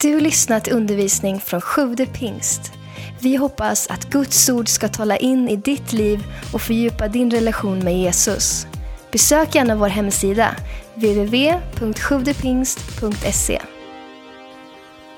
Du 0.00 0.20
lyssnat 0.20 0.64
till 0.64 0.72
undervisning 0.72 1.40
från 1.40 1.60
Sjude 1.60 2.06
pingst. 2.06 2.72
Vi 3.20 3.36
hoppas 3.36 3.86
att 3.86 4.10
Guds 4.10 4.48
ord 4.48 4.68
ska 4.68 4.88
tala 4.88 5.16
in 5.16 5.48
i 5.48 5.56
ditt 5.56 5.92
liv 5.92 6.24
och 6.52 6.62
fördjupa 6.62 7.08
din 7.08 7.30
relation 7.30 7.78
med 7.78 7.98
Jesus. 7.98 8.66
Besök 9.12 9.54
gärna 9.54 9.76
vår 9.76 9.88
hemsida, 9.88 10.56
www.sjuvdepingst.se. 10.94 13.62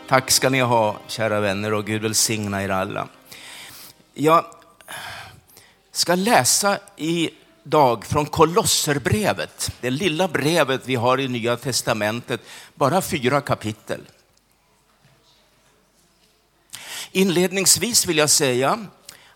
Tack 0.09 0.31
ska 0.31 0.49
ni 0.49 0.61
ha, 0.61 0.97
kära 1.07 1.41
vänner, 1.41 1.75
och 1.75 1.87
Gud 1.87 2.03
välsigna 2.03 2.63
er 2.63 2.69
alla. 2.69 3.09
Jag 4.15 4.45
ska 5.93 6.15
läsa 6.15 6.79
idag 6.97 8.07
från 8.07 8.27
Kolosserbrevet, 8.27 9.73
det 9.81 9.91
lilla 9.91 10.29
brevet 10.29 10.81
vi 10.85 10.95
har 10.95 11.21
i 11.21 11.29
Nya 11.29 11.57
Testamentet, 11.57 12.41
bara 12.75 13.03
fyra 13.03 13.41
kapitel. 13.41 14.01
Inledningsvis 17.13 18.07
vill 18.07 18.19
jag 18.19 18.31
säga 18.31 18.87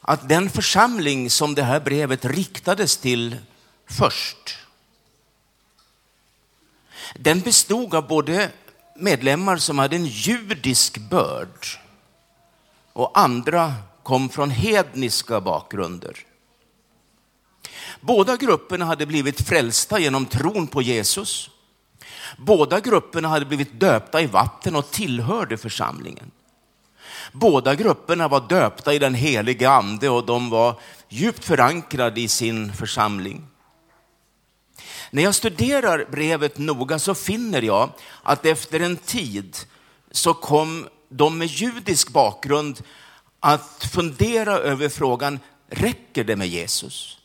att 0.01 0.29
den 0.29 0.51
församling 0.51 1.31
som 1.31 1.55
det 1.55 1.63
här 1.63 1.81
brevet 1.81 2.25
riktades 2.25 2.97
till 2.97 3.37
först, 3.87 4.59
den 7.15 7.41
bestod 7.41 7.95
av 7.95 8.09
både 8.09 8.51
medlemmar 8.97 9.57
som 9.57 9.79
hade 9.79 9.97
en 9.97 10.07
judisk 10.07 10.99
börd 10.99 11.67
och 12.93 13.19
andra 13.19 13.75
kom 14.03 14.29
från 14.29 14.51
hedniska 14.51 15.41
bakgrunder. 15.41 16.27
Båda 18.01 18.37
grupperna 18.37 18.85
hade 18.85 19.07
blivit 19.07 19.49
frälsta 19.49 19.99
genom 19.99 20.27
tron 20.27 20.67
på 20.67 20.83
Jesus. 20.83 21.51
Båda 22.39 22.81
grupperna 22.81 23.29
hade 23.29 23.45
blivit 23.45 23.81
döpta 23.81 24.23
i 24.23 24.27
vatten 24.27 24.77
och 24.77 24.91
tillhörde 24.91 25.59
församlingen. 25.59 26.31
Båda 27.33 27.75
grupperna 27.75 28.29
var 28.29 28.49
döpta 28.49 28.95
i 28.95 28.99
den 28.99 29.15
helige 29.15 29.71
ande 29.71 30.09
och 30.09 30.27
de 30.27 30.51
var 30.51 30.81
djupt 31.09 31.45
förankrade 31.45 32.21
i 32.21 32.29
sin 32.29 32.73
församling. 32.73 33.47
När 35.11 35.23
jag 35.23 35.35
studerar 35.35 36.07
brevet 36.11 36.59
noga 36.59 36.99
så 36.99 37.15
finner 37.15 37.63
jag 37.63 37.91
att 38.23 38.47
efter 38.47 38.81
en 38.81 38.97
tid 38.97 39.57
så 40.11 40.35
kom 40.35 40.89
de 41.09 41.39
med 41.39 41.49
judisk 41.49 42.11
bakgrund 42.11 42.83
att 43.41 43.89
fundera 43.93 44.53
över 44.53 44.89
frågan, 44.89 45.41
räcker 45.69 46.25
det 46.25 46.37
med 46.37 46.49
Jesus? 46.49 47.22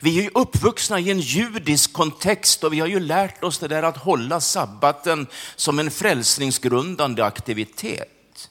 Vi 0.00 0.18
är 0.18 0.22
ju 0.22 0.30
uppvuxna 0.34 1.00
i 1.00 1.10
en 1.10 1.20
judisk 1.20 1.92
kontext 1.92 2.64
och 2.64 2.72
vi 2.72 2.80
har 2.80 2.86
ju 2.86 3.00
lärt 3.00 3.44
oss 3.44 3.58
det 3.58 3.68
där 3.68 3.82
att 3.82 3.96
hålla 3.96 4.40
sabbaten 4.40 5.26
som 5.56 5.78
en 5.78 5.90
frälsningsgrundande 5.90 7.22
aktivitet. 7.22 8.50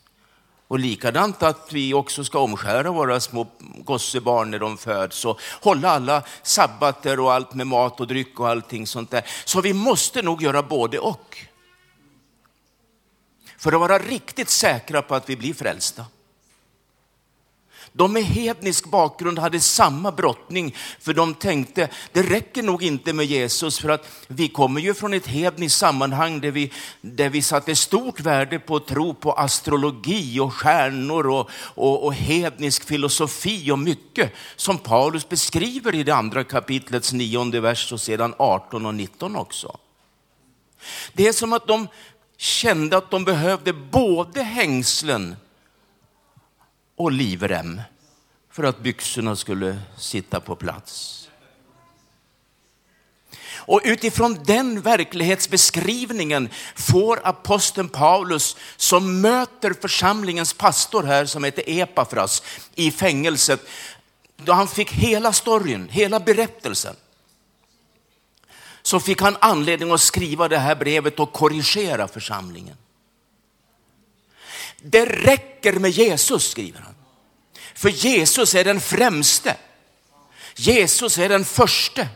Och 0.68 0.80
likadant 0.80 1.44
att 1.44 1.74
vi 1.74 1.94
också 1.94 2.24
ska 2.24 2.40
omskära 2.40 2.92
våra 2.92 3.20
små 3.20 3.48
gossebarn 3.60 4.52
när 4.52 4.60
de 4.60 4.78
föds 4.78 5.26
och 5.26 5.40
hålla 5.62 5.90
alla 5.90 6.24
sabbater 6.44 7.20
och 7.20 7.34
allt 7.34 7.54
med 7.54 7.68
mat 7.68 8.00
och 8.00 8.08
dryck 8.08 8.40
och 8.40 8.50
allting 8.50 8.88
sånt 8.88 9.12
där. 9.12 9.24
Så 9.46 9.62
vi 9.62 9.74
måste 9.74 10.22
nog 10.22 10.42
göra 10.42 10.64
både 10.64 11.00
och. 11.00 11.38
För 13.58 13.72
att 13.72 13.80
vara 13.80 14.00
riktigt 14.00 14.50
säkra 14.50 15.02
på 15.02 15.16
att 15.16 15.30
vi 15.30 15.36
blir 15.36 15.54
frälsta. 15.54 16.06
De 17.98 18.14
med 18.14 18.24
hednisk 18.24 18.86
bakgrund 18.86 19.40
hade 19.40 19.60
samma 19.60 20.12
brottning, 20.12 20.76
för 21.00 21.14
de 21.14 21.34
tänkte, 21.34 21.90
det 22.12 22.22
räcker 22.22 22.64
nog 22.64 22.84
inte 22.84 23.14
med 23.14 23.26
Jesus, 23.26 23.80
för 23.80 23.90
att 23.90 24.10
vi 24.28 24.48
kommer 24.48 24.82
ju 24.82 24.94
från 24.94 25.14
ett 25.14 25.28
hedniskt 25.28 25.78
sammanhang 25.78 26.42
där 26.42 26.52
vi, 26.52 26.72
där 27.02 27.30
vi 27.30 27.42
satte 27.42 27.76
stort 27.76 28.20
värde 28.20 28.60
på 28.60 28.76
att 28.76 28.88
tro 28.88 29.14
på 29.14 29.34
astrologi 29.34 30.40
och 30.40 30.54
stjärnor 30.54 31.28
och, 31.28 31.50
och, 31.54 32.06
och 32.06 32.14
hednisk 32.14 32.84
filosofi 32.84 33.72
och 33.72 33.80
mycket 33.80 34.34
som 34.56 34.78
Paulus 34.78 35.30
beskriver 35.30 35.96
i 35.96 36.04
det 36.04 36.16
andra 36.16 36.44
kapitlets 36.44 37.14
nionde 37.14 37.60
vers 37.60 37.92
och 37.92 38.02
sedan 38.02 38.34
18 38.40 38.86
och 38.86 38.96
19 38.96 39.36
också. 39.36 39.78
Det 41.14 41.28
är 41.28 41.34
som 41.34 41.54
att 41.54 41.68
de 41.68 41.88
kände 42.38 42.98
att 42.98 43.12
de 43.12 43.24
behövde 43.24 43.74
både 43.74 44.44
hängslen 44.44 45.36
och 46.98 47.12
livrem 47.12 47.82
för 48.52 48.64
att 48.64 48.80
byxorna 48.80 49.36
skulle 49.36 49.80
sitta 49.98 50.40
på 50.40 50.56
plats. 50.56 51.14
Och 53.68 53.82
utifrån 53.84 54.44
den 54.44 54.82
verklighetsbeskrivningen 54.82 56.50
får 56.76 57.22
aposteln 57.24 57.90
Paulus, 57.90 58.58
som 58.78 59.22
möter 59.22 59.74
församlingens 59.82 60.54
pastor 60.54 61.04
här 61.04 61.26
som 61.26 61.44
heter 61.44 61.64
Epafras 61.68 62.44
i 62.76 62.92
fängelset, 62.92 63.68
då 64.38 64.54
han 64.54 64.68
fick 64.68 64.92
hela 64.92 65.34
storyn, 65.34 65.90
hela 65.90 66.20
berättelsen, 66.20 66.96
så 68.82 69.00
fick 69.00 69.22
han 69.22 69.38
anledning 69.40 69.92
att 69.92 70.02
skriva 70.02 70.48
det 70.48 70.58
här 70.58 70.76
brevet 70.76 71.20
och 71.20 71.34
korrigera 71.34 72.08
församlingen. 72.08 72.78
Det 74.82 75.06
räcker 75.06 75.74
med 75.74 75.92
Jesus, 75.92 76.52
skriver 76.52 76.80
han. 76.80 76.96
För 77.74 77.90
Jesus 77.90 78.56
är 78.56 78.64
den 78.64 78.82
främste. 78.82 79.56
Jesus 80.56 81.18
är 81.18 81.30
den 81.30 81.46
förste. 81.46 82.08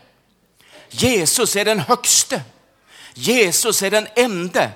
Jesus 0.89 1.55
är 1.55 1.65
den 1.65 1.79
högste. 1.79 2.41
Jesus 3.13 3.83
är 3.83 3.91
den 3.91 4.07
ende. 4.15 4.71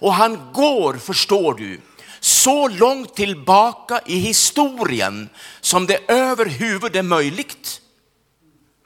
Och 0.00 0.14
han 0.14 0.52
går, 0.52 0.94
förstår 0.94 1.54
du, 1.54 1.80
så 2.20 2.68
långt 2.68 3.16
tillbaka 3.16 4.00
i 4.06 4.18
historien 4.18 5.28
som 5.60 5.86
det 5.86 6.10
överhuvud 6.10 6.96
är 6.96 7.02
möjligt 7.02 7.80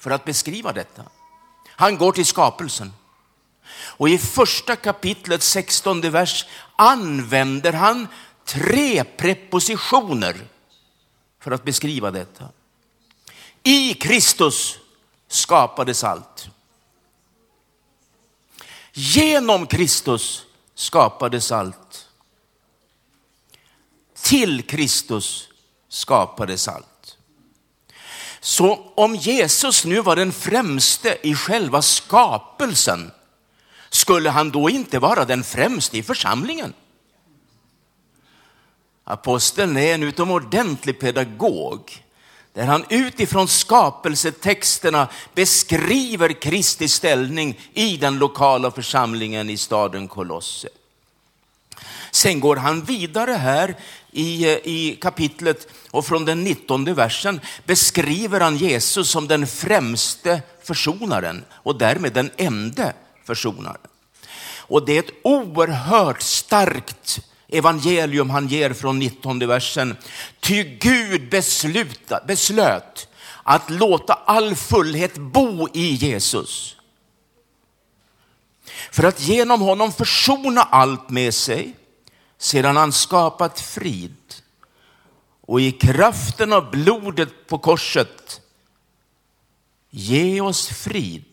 för 0.01 0.11
att 0.11 0.25
beskriva 0.25 0.73
detta. 0.73 1.03
Han 1.67 1.99
går 1.99 2.13
till 2.13 2.27
skapelsen. 2.27 2.93
Och 3.97 4.09
i 4.09 4.19
första 4.19 4.77
kapitlet 4.77 5.43
16 5.43 6.01
vers 6.01 6.47
använder 6.77 7.73
han 7.73 8.09
tre 8.45 9.05
prepositioner 9.05 10.37
för 11.41 11.51
att 11.51 11.65
beskriva 11.65 12.11
detta. 12.11 12.49
I 13.63 13.95
Kristus 13.95 14.79
skapades 15.29 16.05
allt. 16.05 16.49
Genom 18.93 19.67
Kristus 19.67 20.45
skapades 20.75 21.53
allt. 21.53 22.09
Till 24.23 24.63
Kristus 24.63 25.49
skapades 25.89 26.69
allt. 26.69 27.17
Så 28.41 28.93
om 28.95 29.17
Jesus 29.17 29.85
nu 29.85 30.01
var 30.01 30.17
den 30.17 30.33
främste 30.33 31.19
i 31.23 31.35
själva 31.35 31.83
skapelsen, 31.83 33.11
skulle 33.95 34.31
han 34.31 34.51
då 34.51 34.71
inte 34.71 34.99
vara 34.99 35.25
den 35.25 35.45
främste 35.45 35.99
i 35.99 36.03
församlingen? 36.03 36.73
Aposteln 39.05 39.77
är 39.77 39.95
en 39.95 40.03
utomordentlig 40.03 41.01
pedagog 41.01 42.05
där 42.53 42.65
han 42.65 42.85
utifrån 42.89 43.49
skapelsetexterna 43.49 45.09
beskriver 45.35 46.41
Kristi 46.43 46.89
ställning 46.89 47.61
i 47.75 47.97
den 47.97 48.19
lokala 48.19 48.71
församlingen 48.71 49.51
i 49.51 49.57
staden 49.57 50.09
Kolosse. 50.09 50.69
Sen 52.11 52.41
går 52.41 52.57
han 52.57 52.85
vidare 52.85 53.33
här 53.33 53.77
i, 54.11 54.47
i 54.47 54.99
kapitlet 55.01 55.69
och 55.91 56.07
från 56.07 56.25
den 56.25 56.45
19 56.45 56.95
versen 56.95 57.41
beskriver 57.65 58.41
han 58.41 58.57
Jesus 58.57 59.11
som 59.11 59.29
den 59.29 59.47
främste 59.47 60.43
försonaren 60.63 61.45
och 61.53 61.79
därmed 61.79 62.13
den 62.13 62.31
ende 62.37 62.93
försonar. 63.25 63.77
Och 64.67 64.87
det 64.87 64.93
är 64.97 64.99
ett 64.99 65.15
oerhört 65.23 66.23
starkt 66.23 67.21
evangelium 67.49 68.31
han 68.31 68.49
ger 68.49 68.73
från 68.73 68.99
19 68.99 69.39
versen. 69.39 69.97
Ty 70.41 70.65
Gud 70.79 71.31
besluta, 71.31 72.21
beslöt 72.27 73.09
att 73.43 73.71
låta 73.71 74.15
all 74.15 74.55
fullhet 74.55 75.19
bo 75.19 75.69
i 75.75 75.95
Jesus. 75.95 76.77
För 78.91 79.05
att 79.05 79.21
genom 79.21 79.61
honom 79.61 79.93
försona 79.93 80.63
allt 80.63 81.11
med 81.11 81.35
sig 81.35 81.77
sedan 82.39 82.77
han 82.77 82.93
skapat 82.93 83.61
frid 83.61 84.35
och 85.41 85.61
i 85.61 85.73
kraften 85.73 86.53
av 86.53 86.71
blodet 86.71 87.47
på 87.47 87.59
korset 87.59 88.41
ge 89.91 90.41
oss 90.41 90.69
frid 90.69 91.25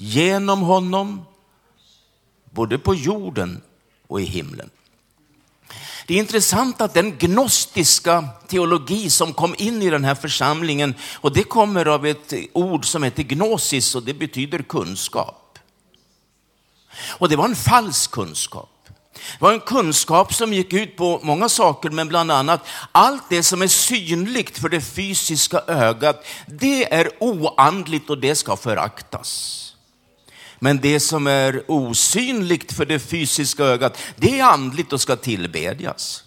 genom 0.00 0.60
honom 0.60 1.26
både 2.50 2.78
på 2.78 2.94
jorden 2.94 3.62
och 4.06 4.20
i 4.20 4.24
himlen. 4.24 4.70
Det 6.06 6.14
är 6.14 6.18
intressant 6.18 6.80
att 6.80 6.94
den 6.94 7.18
gnostiska 7.18 8.28
teologi 8.48 9.10
som 9.10 9.32
kom 9.32 9.54
in 9.58 9.82
i 9.82 9.90
den 9.90 10.04
här 10.04 10.14
församlingen, 10.14 10.94
och 11.14 11.32
det 11.32 11.42
kommer 11.42 11.86
av 11.86 12.06
ett 12.06 12.34
ord 12.52 12.84
som 12.86 13.02
heter 13.02 13.22
gnosis 13.22 13.94
och 13.94 14.02
det 14.02 14.14
betyder 14.14 14.58
kunskap. 14.58 15.58
Och 17.08 17.28
det 17.28 17.36
var 17.36 17.44
en 17.44 17.56
falsk 17.56 18.10
kunskap. 18.10 18.88
Det 19.12 19.40
var 19.40 19.52
en 19.52 19.60
kunskap 19.60 20.34
som 20.34 20.52
gick 20.52 20.72
ut 20.72 20.96
på 20.96 21.20
många 21.22 21.48
saker, 21.48 21.90
men 21.90 22.08
bland 22.08 22.30
annat 22.30 22.66
allt 22.92 23.22
det 23.28 23.42
som 23.42 23.62
är 23.62 23.68
synligt 23.68 24.58
för 24.58 24.68
det 24.68 24.80
fysiska 24.80 25.60
ögat, 25.66 26.24
det 26.46 26.92
är 26.92 27.10
oandligt 27.20 28.10
och 28.10 28.18
det 28.18 28.34
ska 28.34 28.56
föraktas. 28.56 29.66
Men 30.62 30.78
det 30.80 31.00
som 31.00 31.26
är 31.26 31.62
osynligt 31.66 32.72
för 32.72 32.84
det 32.84 32.98
fysiska 32.98 33.64
ögat, 33.64 33.98
det 34.16 34.40
är 34.40 34.44
andligt 34.44 34.92
och 34.92 35.00
ska 35.00 35.16
tillbedjas. 35.16 36.24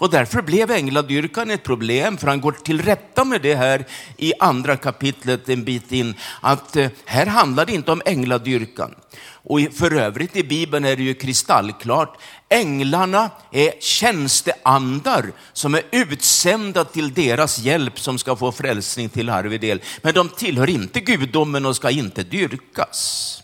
Och 0.00 0.10
därför 0.10 0.42
blev 0.42 0.70
ängladyrkan 0.70 1.50
ett 1.50 1.62
problem, 1.62 2.18
för 2.18 2.26
han 2.26 2.40
går 2.40 2.52
till 2.52 2.82
rätta 2.82 3.24
med 3.24 3.42
det 3.42 3.54
här 3.54 3.86
i 4.16 4.32
andra 4.38 4.76
kapitlet 4.76 5.48
en 5.48 5.64
bit 5.64 5.92
in, 5.92 6.14
att 6.40 6.76
eh, 6.76 6.90
här 7.04 7.26
handlar 7.26 7.66
det 7.66 7.72
inte 7.72 7.92
om 7.92 8.02
ängladyrkan. 8.04 8.94
Och 9.42 9.60
för 9.74 9.94
övrigt 9.94 10.36
i 10.36 10.42
Bibeln 10.42 10.84
är 10.84 10.96
det 10.96 11.02
ju 11.02 11.14
kristallklart, 11.14 12.18
änglarna 12.48 13.30
är 13.52 13.72
tjänsteandar 13.80 15.32
som 15.52 15.74
är 15.74 15.82
utsända 15.90 16.84
till 16.84 17.14
deras 17.14 17.58
hjälp 17.58 18.00
som 18.00 18.18
ska 18.18 18.36
få 18.36 18.52
frälsning 18.52 19.08
till 19.08 19.28
arvedel. 19.28 19.82
Men 20.02 20.14
de 20.14 20.28
tillhör 20.28 20.70
inte 20.70 21.00
gudomen 21.00 21.66
och 21.66 21.76
ska 21.76 21.90
inte 21.90 22.22
dyrkas. 22.22 23.39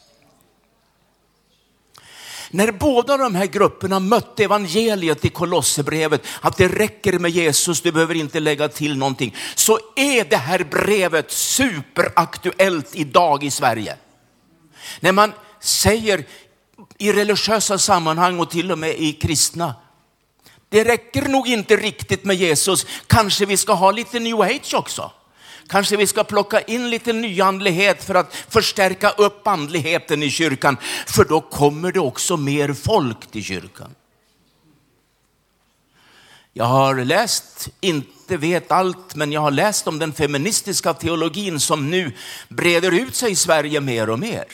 När 2.50 2.72
båda 2.72 3.16
de 3.16 3.34
här 3.34 3.46
grupperna 3.46 4.00
mötte 4.00 4.44
evangeliet 4.44 5.24
i 5.24 5.28
Kolosserbrevet, 5.28 6.22
att 6.40 6.56
det 6.56 6.68
räcker 6.68 7.18
med 7.18 7.30
Jesus, 7.30 7.80
du 7.80 7.92
behöver 7.92 8.14
inte 8.14 8.40
lägga 8.40 8.68
till 8.68 8.98
någonting, 8.98 9.34
så 9.54 9.78
är 9.96 10.24
det 10.24 10.36
här 10.36 10.64
brevet 10.64 11.30
superaktuellt 11.30 12.94
idag 12.94 13.44
i 13.44 13.50
Sverige. 13.50 13.96
När 15.00 15.12
man 15.12 15.32
säger 15.60 16.24
i 16.98 17.12
religiösa 17.12 17.78
sammanhang 17.78 18.40
och 18.40 18.50
till 18.50 18.72
och 18.72 18.78
med 18.78 18.94
i 18.96 19.12
kristna, 19.12 19.74
det 20.68 20.84
räcker 20.84 21.28
nog 21.28 21.48
inte 21.48 21.76
riktigt 21.76 22.24
med 22.24 22.36
Jesus, 22.36 22.86
kanske 23.06 23.46
vi 23.46 23.56
ska 23.56 23.72
ha 23.72 23.90
lite 23.90 24.18
new 24.20 24.40
age 24.40 24.74
också. 24.74 25.12
Kanske 25.68 25.96
vi 25.96 26.06
ska 26.06 26.24
plocka 26.24 26.60
in 26.60 26.90
lite 26.90 27.12
nyandlighet 27.12 28.04
för 28.04 28.14
att 28.14 28.34
förstärka 28.34 29.10
upp 29.10 29.46
andligheten 29.46 30.22
i 30.22 30.30
kyrkan, 30.30 30.76
för 31.06 31.24
då 31.24 31.40
kommer 31.40 31.92
det 31.92 32.00
också 32.00 32.36
mer 32.36 32.72
folk 32.72 33.30
till 33.30 33.44
kyrkan. 33.44 33.94
Jag 36.52 36.64
har 36.64 36.94
läst, 36.94 37.68
inte 37.80 38.36
vet 38.36 38.72
allt, 38.72 39.14
men 39.14 39.32
jag 39.32 39.40
har 39.40 39.50
läst 39.50 39.88
om 39.88 39.98
den 39.98 40.12
feministiska 40.12 40.94
teologin 40.94 41.60
som 41.60 41.90
nu 41.90 42.12
breder 42.48 42.92
ut 42.92 43.14
sig 43.14 43.30
i 43.30 43.36
Sverige 43.36 43.80
mer 43.80 44.10
och 44.10 44.18
mer. 44.18 44.44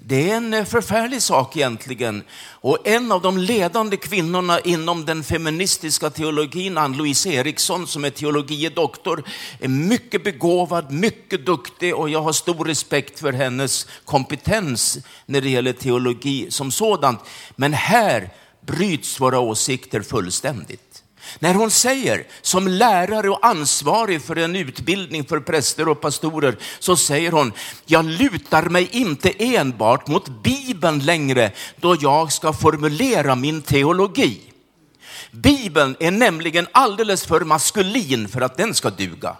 Det 0.00 0.30
är 0.30 0.36
en 0.36 0.54
eh, 0.54 0.64
förfärlig 0.64 1.22
sak 1.22 1.56
egentligen. 1.56 2.22
Och 2.50 2.88
en 2.88 3.12
av 3.12 3.22
de 3.22 3.38
ledande 3.38 3.96
kvinnorna 3.96 4.60
inom 4.60 5.04
den 5.04 5.24
feministiska 5.24 6.10
teologin, 6.10 6.78
Ann-Louise 6.78 7.30
Eriksson, 7.30 7.86
som 7.86 8.04
är 8.04 8.10
teologie 8.10 8.70
doktor, 8.70 9.24
är 9.60 9.68
mycket 9.68 10.24
begåvad, 10.24 10.92
mycket 10.92 11.46
duktig 11.46 11.94
och 11.94 12.10
jag 12.10 12.22
har 12.22 12.32
stor 12.32 12.64
respekt 12.64 13.20
för 13.20 13.32
hennes 13.32 13.86
kompetens 14.04 14.98
när 15.26 15.40
det 15.40 15.50
gäller 15.50 15.72
teologi 15.72 16.50
som 16.50 16.70
sådant. 16.70 17.20
Men 17.56 17.72
här 17.72 18.30
bryts 18.60 19.20
våra 19.20 19.40
åsikter 19.40 20.02
fullständigt. 20.02 20.87
När 21.38 21.54
hon 21.54 21.70
säger, 21.70 22.26
som 22.42 22.68
lärare 22.68 23.30
och 23.30 23.46
ansvarig 23.46 24.22
för 24.22 24.36
en 24.36 24.56
utbildning 24.56 25.24
för 25.24 25.40
präster 25.40 25.88
och 25.88 26.00
pastorer, 26.00 26.56
så 26.78 26.96
säger 26.96 27.32
hon, 27.32 27.52
jag 27.86 28.04
lutar 28.04 28.62
mig 28.62 28.88
inte 28.92 29.30
enbart 29.38 30.06
mot 30.06 30.42
Bibeln 30.42 30.98
längre 30.98 31.52
då 31.76 31.96
jag 32.00 32.32
ska 32.32 32.52
formulera 32.52 33.34
min 33.34 33.62
teologi. 33.62 34.40
Bibeln 35.30 35.96
är 36.00 36.10
nämligen 36.10 36.66
alldeles 36.72 37.26
för 37.26 37.40
maskulin 37.40 38.28
för 38.28 38.40
att 38.40 38.56
den 38.56 38.74
ska 38.74 38.90
duga. 38.90 39.36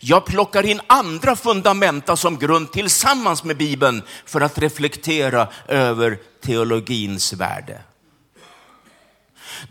Jag 0.00 0.26
plockar 0.26 0.66
in 0.66 0.80
andra 0.86 1.36
fundamenta 1.36 2.16
som 2.16 2.38
grund 2.38 2.72
tillsammans 2.72 3.44
med 3.44 3.56
Bibeln 3.56 4.02
för 4.26 4.40
att 4.40 4.58
reflektera 4.58 5.48
över 5.68 6.18
teologins 6.44 7.32
värde 7.32 7.80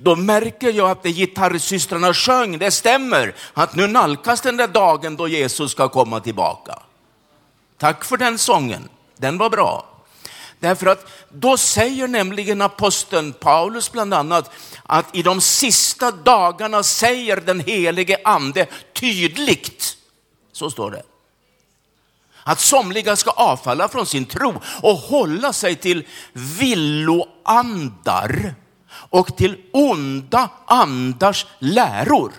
då 0.01 0.15
märker 0.15 0.73
jag 0.73 0.89
att 0.89 1.03
det 1.03 1.11
gitarrsystrarna 1.11 2.13
sjöng, 2.13 2.57
det 2.57 2.71
stämmer, 2.71 3.35
att 3.53 3.75
nu 3.75 3.87
nalkas 3.87 4.41
den 4.41 4.57
där 4.57 4.67
dagen 4.67 5.15
då 5.15 5.27
Jesus 5.27 5.71
ska 5.71 5.89
komma 5.89 6.19
tillbaka. 6.19 6.79
Tack 7.77 8.05
för 8.05 8.17
den 8.17 8.37
sången, 8.37 8.89
den 9.17 9.37
var 9.37 9.49
bra. 9.49 9.85
Därför 10.59 10.85
att 10.85 11.07
då 11.29 11.57
säger 11.57 12.07
nämligen 12.07 12.61
aposteln 12.61 13.33
Paulus 13.33 13.91
bland 13.91 14.13
annat 14.13 14.51
att 14.83 15.15
i 15.15 15.23
de 15.23 15.41
sista 15.41 16.11
dagarna 16.11 16.83
säger 16.83 17.41
den 17.41 17.59
helige 17.59 18.17
ande 18.23 18.67
tydligt, 18.93 19.97
så 20.51 20.71
står 20.71 20.91
det, 20.91 21.03
att 22.43 22.59
somliga 22.59 23.15
ska 23.15 23.31
avfalla 23.31 23.87
från 23.87 24.05
sin 24.05 24.25
tro 24.25 24.61
och 24.81 24.97
hålla 24.97 25.53
sig 25.53 25.75
till 25.75 26.05
villoandar 26.33 27.35
och 28.89 29.37
till 29.37 29.57
onda 29.71 30.49
andars 30.65 31.45
läror. 31.59 32.31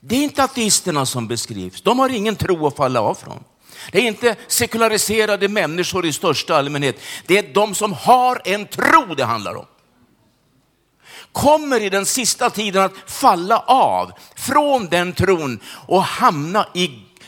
Det 0.00 0.16
är 0.16 0.22
inte 0.22 0.44
ateisterna 0.44 1.06
som 1.06 1.28
beskrivs. 1.28 1.82
De 1.82 1.98
har 1.98 2.08
ingen 2.08 2.36
tro 2.36 2.66
att 2.66 2.76
falla 2.76 3.00
av 3.00 3.14
från. 3.14 3.44
Det 3.92 3.98
är 3.98 4.06
inte 4.06 4.36
sekulariserade 4.46 5.48
människor 5.48 6.06
i 6.06 6.12
största 6.12 6.56
allmänhet. 6.56 7.00
Det 7.26 7.38
är 7.38 7.54
de 7.54 7.74
som 7.74 7.92
har 7.92 8.42
en 8.44 8.66
tro 8.66 9.14
det 9.14 9.24
handlar 9.24 9.54
om. 9.54 9.66
Kommer 11.32 11.80
i 11.80 11.90
den 11.90 12.06
sista 12.06 12.50
tiden 12.50 12.82
att 12.82 12.92
falla 13.06 13.58
av 13.58 14.12
från 14.36 14.86
den 14.86 15.12
tron 15.12 15.60
och 15.86 16.02
hamna 16.02 16.66
i, 16.74 16.84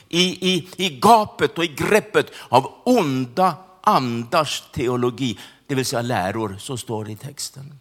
i, 0.09 0.53
i, 0.55 0.69
i 0.77 0.89
gapet 0.89 1.59
och 1.59 1.65
i 1.65 1.69
greppet 1.69 2.31
av 2.49 2.73
onda 2.85 3.55
andars 3.83 4.63
teologi 4.73 5.39
det 5.67 5.75
vill 5.75 5.87
säga 5.87 6.03
läror, 6.03 6.57
så 6.61 6.77
står 6.77 7.05
det 7.05 7.13
i 7.13 7.17
texten. 7.17 7.79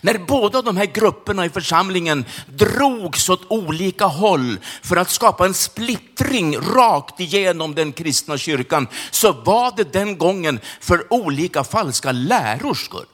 När 0.00 0.18
båda 0.18 0.62
de 0.62 0.76
här 0.76 0.86
grupperna 0.86 1.46
i 1.46 1.50
församlingen 1.50 2.24
drogs 2.46 3.28
åt 3.28 3.50
olika 3.50 4.04
håll 4.04 4.58
för 4.82 4.96
att 4.96 5.10
skapa 5.10 5.46
en 5.46 5.54
splittring 5.54 6.56
rakt 6.56 7.20
igenom 7.20 7.74
den 7.74 7.92
kristna 7.92 8.38
kyrkan, 8.38 8.88
så 9.10 9.32
var 9.32 9.72
det 9.76 9.92
den 9.92 10.18
gången 10.18 10.60
för 10.80 11.12
olika 11.12 11.64
falska 11.64 12.12
lärors 12.12 12.84
skull. 12.84 13.06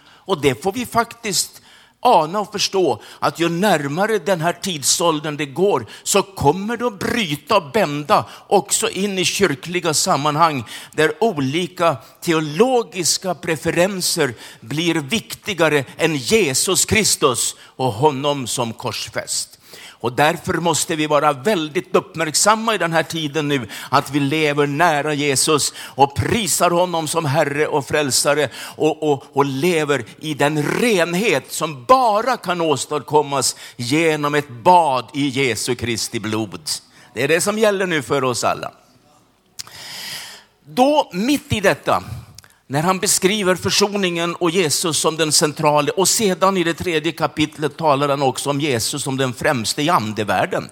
Och 0.00 0.40
det 0.40 0.62
får 0.62 0.72
vi 0.72 0.86
faktiskt 0.86 1.62
ana 2.00 2.40
och 2.40 2.52
förstå 2.52 3.02
att 3.18 3.40
ju 3.40 3.48
närmare 3.48 4.18
den 4.18 4.40
här 4.40 4.52
tidsåldern 4.52 5.36
det 5.36 5.46
går 5.46 5.86
så 6.02 6.22
kommer 6.22 6.76
det 6.76 6.86
att 6.86 6.98
bryta 6.98 7.56
och 7.56 7.70
bända 7.72 8.24
också 8.46 8.90
in 8.90 9.18
i 9.18 9.24
kyrkliga 9.24 9.94
sammanhang 9.94 10.64
där 10.92 11.12
olika 11.20 11.96
teologiska 12.20 13.34
preferenser 13.34 14.34
blir 14.60 14.94
viktigare 14.94 15.84
än 15.96 16.16
Jesus 16.16 16.84
Kristus 16.84 17.56
och 17.76 17.92
honom 17.92 18.46
som 18.46 18.72
korsfäst. 18.72 19.57
Och 20.00 20.12
därför 20.12 20.54
måste 20.54 20.96
vi 20.96 21.06
vara 21.06 21.32
väldigt 21.32 21.96
uppmärksamma 21.96 22.74
i 22.74 22.78
den 22.78 22.92
här 22.92 23.02
tiden 23.02 23.48
nu, 23.48 23.68
att 23.90 24.10
vi 24.10 24.20
lever 24.20 24.66
nära 24.66 25.14
Jesus 25.14 25.74
och 25.78 26.16
prisar 26.16 26.70
honom 26.70 27.08
som 27.08 27.24
Herre 27.24 27.66
och 27.66 27.86
Frälsare 27.86 28.48
och, 28.76 29.12
och, 29.12 29.24
och 29.32 29.44
lever 29.44 30.04
i 30.20 30.34
den 30.34 30.62
renhet 30.62 31.52
som 31.52 31.84
bara 31.84 32.36
kan 32.36 32.60
åstadkommas 32.60 33.56
genom 33.76 34.34
ett 34.34 34.48
bad 34.48 35.10
i 35.14 35.28
Jesu 35.28 35.74
Kristi 35.74 36.20
blod. 36.20 36.60
Det 37.14 37.24
är 37.24 37.28
det 37.28 37.40
som 37.40 37.58
gäller 37.58 37.86
nu 37.86 38.02
för 38.02 38.24
oss 38.24 38.44
alla. 38.44 38.72
Då, 40.64 41.10
mitt 41.12 41.52
i 41.52 41.60
detta, 41.60 42.02
när 42.70 42.82
han 42.82 42.98
beskriver 42.98 43.54
försoningen 43.54 44.34
och 44.34 44.50
Jesus 44.50 44.98
som 44.98 45.16
den 45.16 45.32
centrala 45.32 45.92
och 45.96 46.08
sedan 46.08 46.56
i 46.56 46.64
det 46.64 46.74
tredje 46.74 47.12
kapitlet 47.12 47.76
talar 47.76 48.08
han 48.08 48.22
också 48.22 48.50
om 48.50 48.60
Jesus 48.60 49.02
som 49.02 49.16
den 49.16 49.32
främste 49.32 49.82
i 49.82 49.88
andevärlden. 49.88 50.70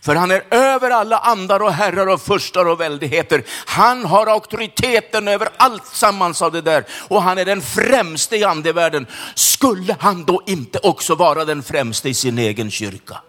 För 0.00 0.14
han 0.14 0.30
är 0.30 0.44
över 0.50 0.90
alla 0.90 1.18
andar 1.18 1.62
och 1.62 1.72
herrar 1.72 2.06
och 2.06 2.20
förstar 2.22 2.64
och 2.64 2.80
väldigheter. 2.80 3.44
Han 3.66 4.04
har 4.04 4.26
auktoriteten 4.26 5.28
över 5.28 5.48
allt 5.56 5.86
sammans 5.86 6.42
av 6.42 6.52
det 6.52 6.60
där 6.60 6.84
och 7.08 7.22
han 7.22 7.38
är 7.38 7.44
den 7.44 7.62
främste 7.62 8.36
i 8.36 8.44
andevärlden. 8.44 9.06
Skulle 9.34 9.96
han 10.00 10.24
då 10.24 10.42
inte 10.46 10.78
också 10.78 11.14
vara 11.14 11.44
den 11.44 11.62
främste 11.62 12.08
i 12.08 12.14
sin 12.14 12.38
egen 12.38 12.70
kyrka? 12.70 13.20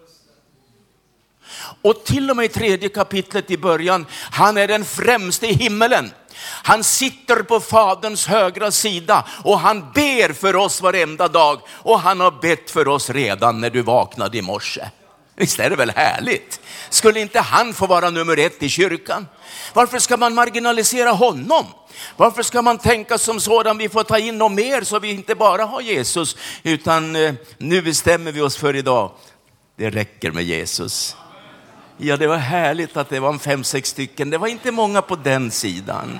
Och 1.82 2.04
till 2.04 2.30
och 2.30 2.36
med 2.36 2.44
i 2.44 2.48
tredje 2.48 2.88
kapitlet 2.88 3.50
i 3.50 3.58
början, 3.58 4.06
han 4.30 4.56
är 4.56 4.68
den 4.68 4.84
främste 4.84 5.46
i 5.46 5.52
himmelen. 5.52 6.10
Han 6.46 6.84
sitter 6.84 7.42
på 7.42 7.60
Faderns 7.60 8.26
högra 8.26 8.70
sida 8.70 9.24
och 9.44 9.60
han 9.60 9.92
ber 9.94 10.32
för 10.32 10.56
oss 10.56 10.80
varenda 10.80 11.28
dag 11.28 11.60
och 11.70 12.00
han 12.00 12.20
har 12.20 12.30
bett 12.30 12.70
för 12.70 12.88
oss 12.88 13.10
redan 13.10 13.60
när 13.60 13.70
du 13.70 13.82
vaknade 13.82 14.38
i 14.38 14.42
morse. 14.42 14.88
Visst 15.36 15.60
är 15.60 15.70
det 15.70 15.76
väl 15.76 15.90
härligt? 15.90 16.60
Skulle 16.90 17.20
inte 17.20 17.40
han 17.40 17.74
få 17.74 17.86
vara 17.86 18.10
nummer 18.10 18.38
ett 18.38 18.62
i 18.62 18.68
kyrkan? 18.68 19.26
Varför 19.72 19.98
ska 19.98 20.16
man 20.16 20.34
marginalisera 20.34 21.10
honom? 21.10 21.66
Varför 22.16 22.42
ska 22.42 22.62
man 22.62 22.78
tänka 22.78 23.18
som 23.18 23.40
sådan, 23.40 23.78
vi 23.78 23.88
får 23.88 24.02
ta 24.02 24.18
in 24.18 24.38
något 24.38 24.52
mer 24.52 24.82
så 24.82 24.98
vi 24.98 25.10
inte 25.10 25.34
bara 25.34 25.64
har 25.64 25.80
Jesus, 25.80 26.36
utan 26.62 27.16
eh, 27.16 27.34
nu 27.58 27.82
bestämmer 27.82 28.32
vi 28.32 28.40
oss 28.40 28.56
för 28.56 28.76
idag, 28.76 29.10
det 29.76 29.90
räcker 29.90 30.30
med 30.30 30.44
Jesus. 30.44 31.16
Ja, 31.98 32.16
det 32.16 32.26
var 32.26 32.36
härligt 32.36 32.96
att 32.96 33.08
det 33.08 33.20
var 33.20 33.28
en 33.28 33.38
fem, 33.38 33.64
sex 33.64 33.88
stycken. 33.88 34.30
Det 34.30 34.38
var 34.38 34.48
inte 34.48 34.70
många 34.70 35.02
på 35.02 35.16
den 35.16 35.50
sidan. 35.50 36.18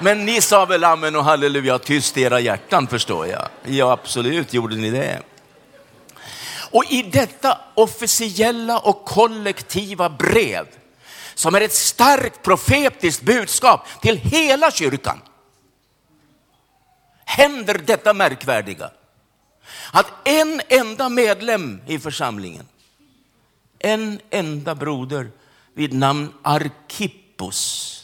Men 0.00 0.26
ni 0.26 0.40
sa 0.40 0.64
väl 0.64 0.84
amen 0.84 1.16
och 1.16 1.24
halleluja 1.24 1.78
tyst 1.78 2.16
i 2.16 2.22
era 2.22 2.40
hjärtan 2.40 2.86
förstår 2.86 3.26
jag. 3.26 3.48
Ja, 3.64 3.92
absolut 3.92 4.52
gjorde 4.52 4.76
ni 4.76 4.90
det. 4.90 5.22
Och 6.70 6.84
i 6.88 7.02
detta 7.02 7.58
officiella 7.74 8.78
och 8.78 9.04
kollektiva 9.04 10.08
brev, 10.08 10.66
som 11.34 11.54
är 11.54 11.60
ett 11.60 11.74
starkt 11.74 12.42
profetiskt 12.42 13.22
budskap 13.22 13.86
till 14.00 14.16
hela 14.16 14.70
kyrkan, 14.70 15.20
händer 17.24 17.80
detta 17.84 18.14
märkvärdiga. 18.14 18.90
Att 19.92 20.06
en 20.24 20.60
enda 20.68 21.08
medlem 21.08 21.80
i 21.86 21.98
församlingen, 21.98 22.64
en 23.78 24.20
enda 24.30 24.74
broder 24.74 25.30
vid 25.74 25.92
namn 25.92 26.32
Arkippos, 26.42 27.94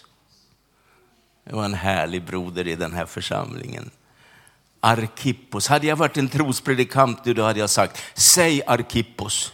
det 1.44 1.54
var 1.54 1.64
en 1.64 1.74
härlig 1.74 2.24
broder 2.24 2.68
i 2.68 2.76
den 2.76 2.92
här 2.92 3.06
församlingen. 3.06 3.90
Arkippos. 4.80 5.68
Hade 5.68 5.86
jag 5.86 5.96
varit 5.96 6.16
en 6.16 6.28
trospredikant 6.28 7.24
då 7.24 7.42
hade 7.42 7.60
jag 7.60 7.70
sagt, 7.70 8.02
säg 8.14 8.62
Arkippos. 8.66 9.52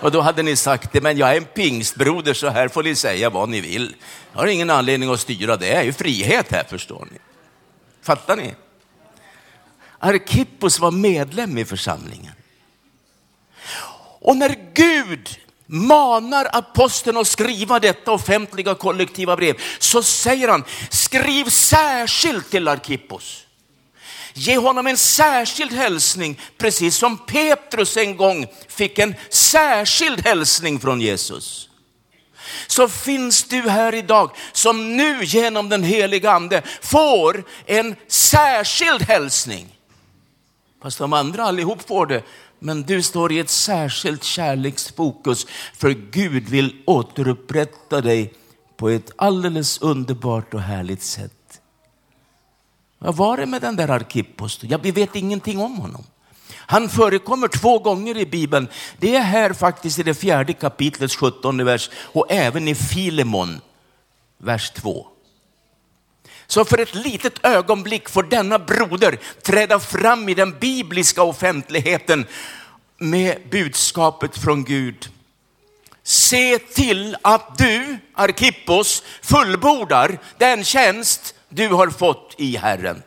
Och 0.00 0.10
då 0.10 0.20
hade 0.20 0.42
ni 0.42 0.56
sagt 0.56 0.92
det, 0.92 1.00
men 1.00 1.16
jag 1.16 1.32
är 1.32 1.36
en 1.36 1.44
pingstbroder 1.44 2.34
så 2.34 2.48
här 2.48 2.68
får 2.68 2.82
ni 2.82 2.94
säga 2.94 3.30
vad 3.30 3.48
ni 3.48 3.60
vill. 3.60 3.96
Jag 4.32 4.40
har 4.40 4.46
ingen 4.46 4.70
anledning 4.70 5.10
att 5.10 5.20
styra, 5.20 5.56
det 5.56 5.72
är 5.72 5.82
ju 5.82 5.92
frihet 5.92 6.52
här 6.52 6.64
förstår 6.64 7.08
ni. 7.12 7.18
Fattar 8.02 8.36
ni? 8.36 8.54
Arkippos 9.98 10.78
var 10.78 10.90
medlem 10.90 11.58
i 11.58 11.64
församlingen. 11.64 12.35
Och 14.26 14.36
när 14.36 14.56
Gud 14.74 15.38
manar 15.66 16.48
aposteln 16.52 17.16
att 17.16 17.26
skriva 17.26 17.80
detta 17.80 18.12
offentliga 18.12 18.74
kollektiva 18.74 19.36
brev, 19.36 19.60
så 19.78 20.02
säger 20.02 20.48
han, 20.48 20.64
skriv 20.90 21.44
särskilt 21.44 22.50
till 22.50 22.68
Arkippos. 22.68 23.46
Ge 24.34 24.56
honom 24.56 24.86
en 24.86 24.96
särskild 24.96 25.72
hälsning, 25.72 26.40
precis 26.58 26.96
som 26.96 27.18
Petrus 27.18 27.96
en 27.96 28.16
gång 28.16 28.46
fick 28.68 28.98
en 28.98 29.14
särskild 29.30 30.26
hälsning 30.26 30.80
från 30.80 31.00
Jesus. 31.00 31.68
Så 32.66 32.88
finns 32.88 33.44
du 33.44 33.68
här 33.68 33.94
idag 33.94 34.30
som 34.52 34.96
nu 34.96 35.24
genom 35.24 35.68
den 35.68 35.82
heliga 35.82 36.30
ande 36.30 36.62
får 36.82 37.44
en 37.66 37.96
särskild 38.08 39.02
hälsning. 39.02 39.76
Fast 40.82 40.98
de 40.98 41.12
andra 41.12 41.44
allihop 41.44 41.88
får 41.88 42.06
det, 42.06 42.22
men 42.58 42.82
du 42.82 43.02
står 43.02 43.32
i 43.32 43.38
ett 43.38 43.50
särskilt 43.50 44.24
kärleksfokus 44.24 45.46
för 45.74 45.90
Gud 45.90 46.48
vill 46.48 46.82
återupprätta 46.86 48.00
dig 48.00 48.34
på 48.76 48.88
ett 48.88 49.10
alldeles 49.16 49.80
underbart 49.80 50.54
och 50.54 50.60
härligt 50.60 51.02
sätt. 51.02 51.60
Vad 52.98 53.16
var 53.16 53.36
det 53.36 53.46
med 53.46 53.62
den 53.62 53.76
där 53.76 53.88
Arkippos? 53.88 54.60
Ja, 54.62 54.78
vi 54.78 54.90
vet 54.90 55.16
ingenting 55.16 55.60
om 55.60 55.76
honom. 55.76 56.04
Han 56.50 56.88
förekommer 56.88 57.48
två 57.48 57.78
gånger 57.78 58.16
i 58.16 58.26
Bibeln. 58.26 58.68
Det 58.98 59.16
är 59.16 59.22
här 59.22 59.52
faktiskt 59.52 59.98
i 59.98 60.02
det 60.02 60.14
fjärde 60.14 60.52
kapitlets 60.52 61.16
sjuttonde 61.16 61.64
vers 61.64 61.90
och 61.94 62.26
även 62.28 62.68
i 62.68 62.74
Filemon, 62.74 63.60
vers 64.38 64.70
2. 64.70 65.06
Så 66.46 66.64
för 66.64 66.78
ett 66.78 66.94
litet 66.94 67.44
ögonblick 67.44 68.08
får 68.08 68.22
denna 68.22 68.58
broder 68.58 69.18
träda 69.42 69.78
fram 69.80 70.28
i 70.28 70.34
den 70.34 70.58
bibliska 70.58 71.22
offentligheten 71.22 72.26
med 72.98 73.38
budskapet 73.50 74.38
från 74.38 74.64
Gud. 74.64 75.08
Se 76.02 76.58
till 76.58 77.16
att 77.22 77.58
du, 77.58 77.98
Arkippos, 78.14 79.02
fullbordar 79.22 80.18
den 80.38 80.64
tjänst 80.64 81.34
du 81.48 81.68
har 81.68 81.90
fått 81.90 82.34
i 82.38 82.56
Herren. 82.56 83.02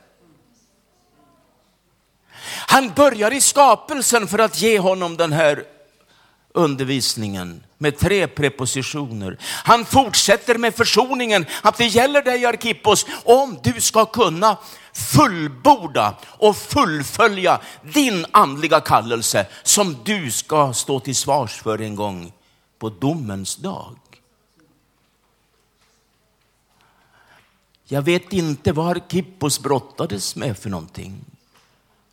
Han 2.68 2.94
börjar 2.96 3.34
i 3.34 3.42
skapelsen 3.42 4.28
för 4.28 4.40
att 4.40 4.62
ge 4.62 4.80
honom 4.80 5.18
den 5.18 5.34
här 5.34 5.64
undervisningen 6.54 7.64
med 7.78 7.98
tre 7.98 8.28
prepositioner. 8.28 9.38
Han 9.42 9.86
fortsätter 9.86 10.58
med 10.58 10.76
försoningen, 10.76 11.46
att 11.62 11.78
det 11.78 11.86
gäller 11.86 12.22
dig 12.22 12.46
Arkippos 12.46 13.06
om 13.24 13.60
du 13.64 13.82
ska 13.82 14.06
kunna 14.06 14.58
fullborda 14.94 16.18
och 16.28 16.58
fullfölja 16.58 17.62
din 17.94 18.26
andliga 18.32 18.80
kallelse 18.80 19.48
som 19.64 19.98
du 20.04 20.32
ska 20.32 20.74
stå 20.74 21.00
till 21.00 21.16
svars 21.16 21.62
för 21.62 21.82
en 21.82 21.96
gång 21.96 22.34
på 22.80 22.90
domens 22.90 23.56
dag. 23.56 23.96
Jag 27.92 28.02
vet 28.02 28.34
inte 28.34 28.72
vad 28.72 28.98
Arkippos 28.98 29.60
brottades 29.60 30.36
med 30.36 30.58
för 30.58 30.70
någonting. 30.70 31.26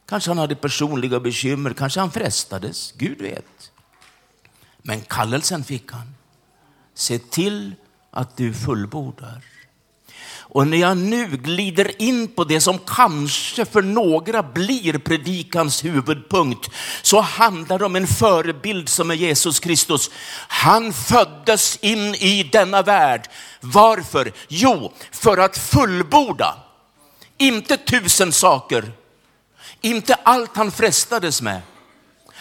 Kanske 0.06 0.30
han 0.30 0.38
hade 0.38 0.54
personliga 0.54 1.20
bekymmer, 1.20 1.72
kanske 1.72 2.00
han 2.00 2.10
frestades, 2.10 2.92
Gud 2.92 3.20
vet. 3.20 3.72
Men 4.86 5.00
kallelsen 5.00 5.64
fick 5.64 5.92
han. 5.92 6.14
Se 6.94 7.18
till 7.18 7.74
att 8.10 8.36
du 8.36 8.54
fullbordar. 8.54 9.40
Och 10.48 10.66
när 10.66 10.76
jag 10.76 10.96
nu 10.96 11.26
glider 11.26 12.02
in 12.02 12.28
på 12.28 12.44
det 12.44 12.60
som 12.60 12.78
kanske 12.78 13.64
för 13.64 13.82
några 13.82 14.42
blir 14.42 14.98
predikans 14.98 15.84
huvudpunkt, 15.84 16.70
så 17.02 17.20
handlar 17.20 17.78
det 17.78 17.84
om 17.84 17.96
en 17.96 18.06
förebild 18.06 18.88
som 18.88 19.10
är 19.10 19.14
Jesus 19.14 19.60
Kristus. 19.60 20.10
Han 20.48 20.92
föddes 20.92 21.76
in 21.76 22.14
i 22.14 22.48
denna 22.52 22.82
värld. 22.82 23.28
Varför? 23.60 24.32
Jo, 24.48 24.92
för 25.10 25.38
att 25.38 25.58
fullborda. 25.58 26.56
Inte 27.38 27.76
tusen 27.76 28.32
saker, 28.32 28.92
inte 29.80 30.14
allt 30.14 30.56
han 30.56 30.70
frestades 30.70 31.42
med. 31.42 31.60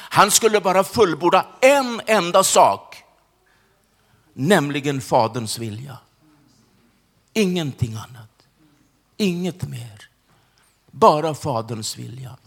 Han 0.10 0.32
skulle 0.32 0.62
bara 0.62 0.84
fullborda 0.84 1.46
en 1.62 2.02
enda 2.06 2.44
sak, 2.44 3.04
nämligen 4.34 5.02
Faderns 5.02 5.60
vilja. 5.60 5.98
Ingenting 7.34 7.94
annat. 7.96 8.48
Inget 9.18 9.64
mer. 9.64 10.10
Bara 10.92 11.34
Faderns 11.34 11.98
vilja. 11.98 12.38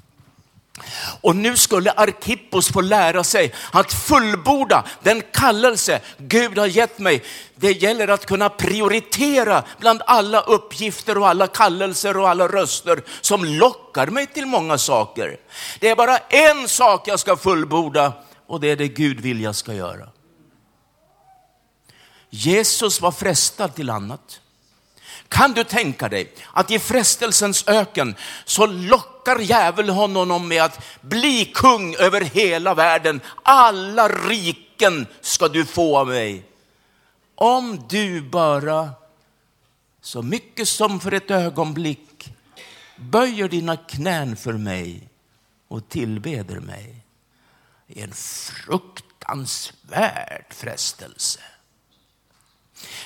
Och 1.20 1.36
nu 1.36 1.56
skulle 1.56 1.90
Arkippos 1.90 2.72
få 2.72 2.80
lära 2.80 3.24
sig 3.24 3.54
att 3.72 3.92
fullborda 3.92 4.84
den 5.02 5.22
kallelse 5.32 6.00
Gud 6.18 6.58
har 6.58 6.66
gett 6.66 6.98
mig. 6.98 7.22
Det 7.54 7.72
gäller 7.72 8.08
att 8.08 8.26
kunna 8.26 8.48
prioritera 8.48 9.64
bland 9.78 10.02
alla 10.06 10.40
uppgifter 10.40 11.18
och 11.18 11.28
alla 11.28 11.46
kallelser 11.46 12.16
och 12.16 12.28
alla 12.28 12.48
röster 12.48 13.02
som 13.20 13.44
lockar 13.44 14.06
mig 14.06 14.26
till 14.26 14.46
många 14.46 14.78
saker. 14.78 15.36
Det 15.80 15.88
är 15.88 15.96
bara 15.96 16.18
en 16.18 16.68
sak 16.68 17.08
jag 17.08 17.20
ska 17.20 17.36
fullborda 17.36 18.12
och 18.46 18.60
det 18.60 18.70
är 18.70 18.76
det 18.76 18.88
Gud 18.88 19.20
vill 19.20 19.40
jag 19.40 19.54
ska 19.54 19.74
göra. 19.74 20.08
Jesus 22.30 23.00
var 23.00 23.12
frestad 23.12 23.74
till 23.74 23.90
annat. 23.90 24.40
Kan 25.28 25.52
du 25.52 25.64
tänka 25.64 26.08
dig 26.08 26.32
att 26.52 26.70
i 26.70 26.78
frestelsens 26.78 27.68
öken 27.68 28.14
så 28.44 28.66
lockar 28.66 29.38
djävulen 29.38 29.94
honom 29.94 30.48
med 30.48 30.62
att 30.62 30.84
bli 31.00 31.52
kung 31.54 31.94
över 31.94 32.20
hela 32.20 32.74
världen. 32.74 33.20
Alla 33.42 34.08
riken 34.08 35.06
ska 35.20 35.48
du 35.48 35.64
få 35.64 35.98
av 35.98 36.08
mig. 36.08 36.44
Om 37.34 37.86
du 37.88 38.22
bara 38.22 38.90
så 40.00 40.22
mycket 40.22 40.68
som 40.68 41.00
för 41.00 41.12
ett 41.12 41.30
ögonblick 41.30 42.34
böjer 42.96 43.48
dina 43.48 43.76
knän 43.76 44.36
för 44.36 44.52
mig 44.52 45.08
och 45.68 45.88
tillbeder 45.88 46.60
mig. 46.60 47.04
Det 47.86 48.00
är 48.00 48.04
en 48.04 48.12
fruktansvärd 48.12 50.44
frestelse. 50.50 51.40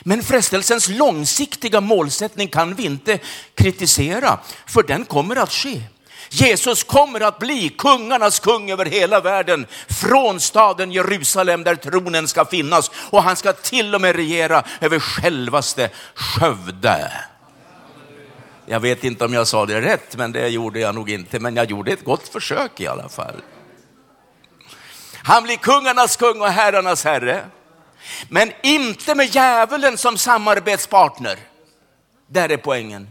Men 0.03 0.23
frestelsens 0.23 0.89
långsiktiga 0.89 1.81
målsättning 1.81 2.49
kan 2.49 2.75
vi 2.75 2.85
inte 2.85 3.19
kritisera, 3.55 4.39
för 4.67 4.83
den 4.83 5.05
kommer 5.05 5.37
att 5.37 5.53
ske. 5.53 5.83
Jesus 6.31 6.85
kommer 6.85 7.21
att 7.21 7.39
bli 7.39 7.69
kungarnas 7.69 8.41
kung 8.41 8.71
över 8.71 8.85
hela 8.85 9.21
världen 9.21 9.67
från 9.89 10.41
staden 10.41 10.93
Jerusalem 10.93 11.65
där 11.65 11.75
tronen 11.75 12.29
ska 12.29 12.45
finnas 12.45 12.91
och 12.95 13.23
han 13.23 13.37
ska 13.37 13.53
till 13.53 13.95
och 13.95 14.01
med 14.01 14.17
regera 14.17 14.65
över 14.81 14.99
självaste 14.99 15.91
Skövde. 16.15 17.13
Jag 18.67 18.81
vet 18.81 19.05
inte 19.05 19.25
om 19.25 19.35
jag 19.35 19.47
sa 19.47 19.67
det 19.67 19.81
rätt, 19.81 20.17
men 20.17 20.33
det 20.33 20.49
gjorde 20.49 20.81
jag 20.81 20.95
nog 20.95 21.11
inte, 21.11 21.41
men 21.41 21.57
jag 21.57 21.71
gjorde 21.71 21.93
ett 21.93 22.05
gott 22.05 22.29
försök 22.29 22.81
i 22.81 22.87
alla 22.87 23.09
fall. 23.09 23.43
Han 25.25 25.43
blir 25.43 25.57
kungarnas 25.57 26.17
kung 26.17 26.41
och 26.41 26.49
herrarnas 26.49 27.05
herre. 27.05 27.45
Men 28.29 28.53
inte 28.63 29.15
med 29.15 29.35
djävulen 29.35 29.99
som 29.99 30.19
samarbetspartner. 30.19 31.39
Där 32.27 32.49
är 32.49 32.57
poängen. 32.57 33.09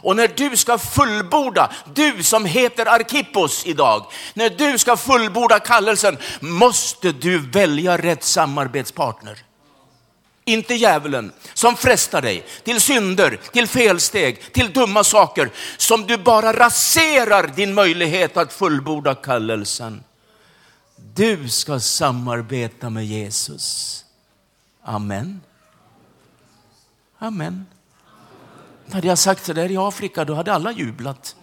Och 0.00 0.16
när 0.16 0.28
du 0.28 0.56
ska 0.56 0.78
fullborda, 0.78 1.70
du 1.94 2.22
som 2.22 2.44
heter 2.44 2.86
Arkippos 2.86 3.66
idag, 3.66 4.06
när 4.34 4.50
du 4.50 4.78
ska 4.78 4.96
fullborda 4.96 5.60
kallelsen 5.60 6.18
måste 6.40 7.12
du 7.12 7.38
välja 7.38 7.98
rätt 7.98 8.24
samarbetspartner. 8.24 9.38
Inte 10.44 10.74
djävulen 10.74 11.32
som 11.54 11.76
frestar 11.76 12.22
dig 12.22 12.46
till 12.64 12.80
synder, 12.80 13.40
till 13.52 13.66
felsteg, 13.66 14.52
till 14.52 14.72
dumma 14.72 15.04
saker 15.04 15.50
som 15.76 16.06
du 16.06 16.16
bara 16.16 16.52
raserar 16.52 17.46
din 17.46 17.74
möjlighet 17.74 18.36
att 18.36 18.52
fullborda 18.52 19.14
kallelsen. 19.14 20.04
Du 21.14 21.48
ska 21.48 21.80
samarbeta 21.80 22.90
med 22.90 23.06
Jesus. 23.06 24.04
Amen. 24.88 25.40
Amen. 27.18 27.66
Hade 28.92 29.06
jag 29.06 29.18
sagt 29.18 29.44
så 29.44 29.52
där 29.52 29.70
i 29.70 29.76
Afrika, 29.76 30.24
då 30.24 30.34
hade 30.34 30.52
alla 30.52 30.72
jublat. 30.72 31.36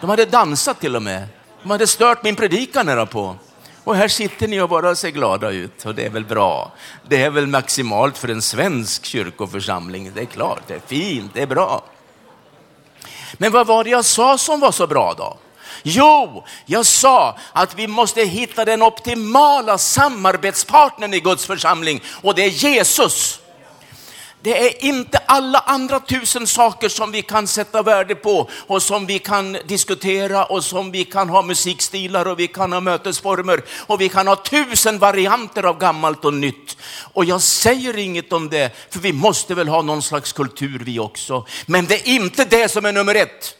De 0.00 0.10
hade 0.10 0.24
dansat 0.24 0.80
till 0.80 0.96
och 0.96 1.02
med. 1.02 1.28
De 1.62 1.70
hade 1.70 1.86
stört 1.86 2.24
min 2.24 2.36
predikan 2.36 3.06
på. 3.06 3.36
Och 3.84 3.96
här 3.96 4.08
sitter 4.08 4.48
ni 4.48 4.60
och 4.60 4.68
bara 4.68 4.94
ser 4.94 5.10
glada 5.10 5.50
ut 5.50 5.86
och 5.86 5.94
det 5.94 6.06
är 6.06 6.10
väl 6.10 6.24
bra. 6.24 6.72
Det 7.08 7.22
är 7.22 7.30
väl 7.30 7.46
maximalt 7.46 8.18
för 8.18 8.28
en 8.28 8.42
svensk 8.42 9.04
kyrkoförsamling. 9.04 10.12
Det 10.14 10.20
är 10.20 10.26
klart, 10.26 10.62
det 10.66 10.74
är 10.74 10.80
fint, 10.86 11.30
det 11.34 11.42
är 11.42 11.46
bra. 11.46 11.84
Men 13.32 13.52
vad 13.52 13.66
var 13.66 13.84
det 13.84 13.90
jag 13.90 14.04
sa 14.04 14.38
som 14.38 14.60
var 14.60 14.72
så 14.72 14.86
bra 14.86 15.14
då? 15.18 15.36
Jo, 15.82 16.44
jag 16.66 16.86
sa 16.86 17.38
att 17.52 17.74
vi 17.78 17.86
måste 17.86 18.22
hitta 18.22 18.64
den 18.64 18.82
optimala 18.82 19.78
samarbetspartnern 19.78 21.14
i 21.14 21.20
Guds 21.20 21.46
församling 21.46 22.02
och 22.22 22.34
det 22.34 22.44
är 22.44 22.48
Jesus. 22.48 23.38
Det 24.42 24.66
är 24.66 24.84
inte 24.84 25.18
alla 25.18 25.58
andra 25.58 26.00
tusen 26.00 26.46
saker 26.46 26.88
som 26.88 27.12
vi 27.12 27.22
kan 27.22 27.46
sätta 27.46 27.82
värde 27.82 28.14
på 28.14 28.50
och 28.66 28.82
som 28.82 29.06
vi 29.06 29.18
kan 29.18 29.52
diskutera 29.52 30.44
och 30.44 30.64
som 30.64 30.90
vi 30.90 31.04
kan 31.04 31.28
ha 31.28 31.42
musikstilar 31.42 32.28
och 32.28 32.38
vi 32.38 32.48
kan 32.48 32.72
ha 32.72 32.80
mötesformer 32.80 33.62
och 33.86 34.00
vi 34.00 34.08
kan 34.08 34.28
ha 34.28 34.36
tusen 34.36 34.98
varianter 34.98 35.62
av 35.62 35.78
gammalt 35.78 36.24
och 36.24 36.34
nytt. 36.34 36.76
Och 37.12 37.24
jag 37.24 37.42
säger 37.42 37.98
inget 37.98 38.32
om 38.32 38.48
det, 38.48 38.76
för 38.90 39.00
vi 39.00 39.12
måste 39.12 39.54
väl 39.54 39.68
ha 39.68 39.82
någon 39.82 40.02
slags 40.02 40.32
kultur 40.32 40.82
vi 40.84 40.98
också. 40.98 41.46
Men 41.66 41.86
det 41.86 41.94
är 41.94 42.08
inte 42.08 42.44
det 42.44 42.68
som 42.68 42.84
är 42.84 42.92
nummer 42.92 43.14
ett. 43.14 43.56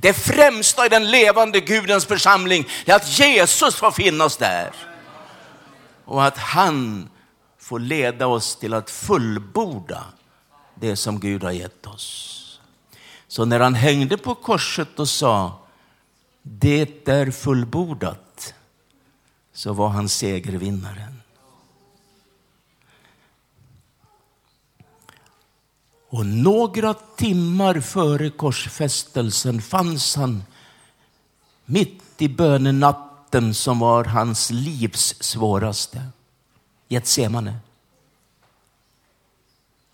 Det 0.00 0.12
främsta 0.12 0.86
i 0.86 0.88
den 0.88 1.10
levande 1.10 1.60
Gudens 1.60 2.06
församling 2.06 2.68
är 2.84 2.94
att 2.94 3.18
Jesus 3.18 3.74
får 3.74 3.90
finnas 3.90 4.36
där. 4.36 4.74
Och 6.04 6.24
att 6.24 6.38
han 6.38 7.08
får 7.58 7.78
leda 7.78 8.26
oss 8.26 8.56
till 8.56 8.74
att 8.74 8.90
fullborda 8.90 10.04
det 10.74 10.96
som 10.96 11.20
Gud 11.20 11.42
har 11.42 11.50
gett 11.50 11.86
oss. 11.86 12.60
Så 13.28 13.44
när 13.44 13.60
han 13.60 13.74
hängde 13.74 14.16
på 14.16 14.34
korset 14.34 14.98
och 14.98 15.08
sa 15.08 15.58
det 16.42 17.08
är 17.08 17.30
fullbordat 17.30 18.54
så 19.52 19.72
var 19.72 19.88
han 19.88 20.08
segervinnaren. 20.08 21.22
Och 26.08 26.26
några 26.26 26.94
timmar 26.94 27.80
före 27.80 28.30
korsfästelsen 28.30 29.62
fanns 29.62 30.16
han 30.16 30.44
mitt 31.64 32.02
i 32.18 32.28
bönenatten 32.28 33.54
som 33.54 33.78
var 33.78 34.04
hans 34.04 34.50
livs 34.50 35.14
svåraste. 35.20 36.02
Getsemane. 36.88 37.56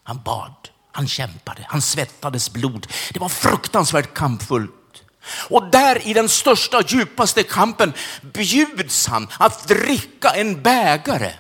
Han 0.02 0.23
bad, 0.23 0.69
han 0.92 1.09
kämpade, 1.09 1.66
han 1.69 1.83
svettades 1.83 2.52
blod. 2.52 2.87
Det 3.12 3.21
var 3.21 3.28
fruktansvärt 3.28 4.14
kampfullt. 4.14 5.04
Och 5.50 5.71
där 5.71 6.09
i 6.09 6.12
den 6.12 6.28
största, 6.28 6.83
djupaste 6.87 7.42
kampen 7.42 7.92
bjuds 8.22 9.07
han 9.07 9.29
att 9.38 9.68
dricka 9.68 10.31
en 10.31 10.62
bägare. 10.62 11.33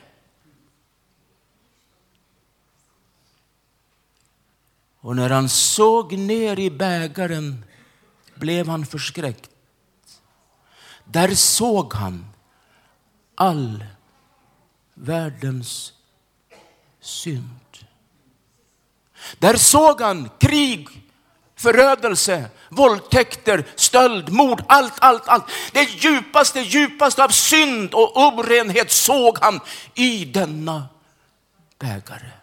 Och 5.02 5.16
när 5.16 5.30
han 5.30 5.48
såg 5.48 6.12
ner 6.12 6.58
i 6.58 6.70
bägaren 6.70 7.64
blev 8.34 8.68
han 8.68 8.86
förskräckt. 8.86 9.50
Där 11.04 11.34
såg 11.34 11.94
han 11.94 12.26
all 13.34 13.84
världens 14.94 15.92
synd. 17.00 17.58
Där 19.38 19.56
såg 19.56 20.00
han 20.00 20.30
krig, 20.40 20.88
förödelse, 21.56 22.50
våldtäkter, 22.68 23.64
stöld, 23.76 24.32
mord, 24.32 24.64
allt, 24.68 24.94
allt, 24.98 25.28
allt. 25.28 25.44
Det 25.72 25.82
djupaste, 25.82 26.60
djupaste 26.60 27.24
av 27.24 27.28
synd 27.28 27.94
och 27.94 28.16
orenhet 28.16 28.90
såg 28.90 29.38
han 29.40 29.60
i 29.94 30.24
denna 30.24 30.88
bägare. 31.78 32.41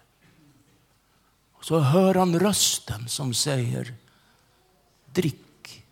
Så 1.70 1.78
hör 1.78 2.14
han 2.14 2.40
rösten 2.40 3.08
som 3.08 3.34
säger, 3.34 3.94
drick. 5.12 5.84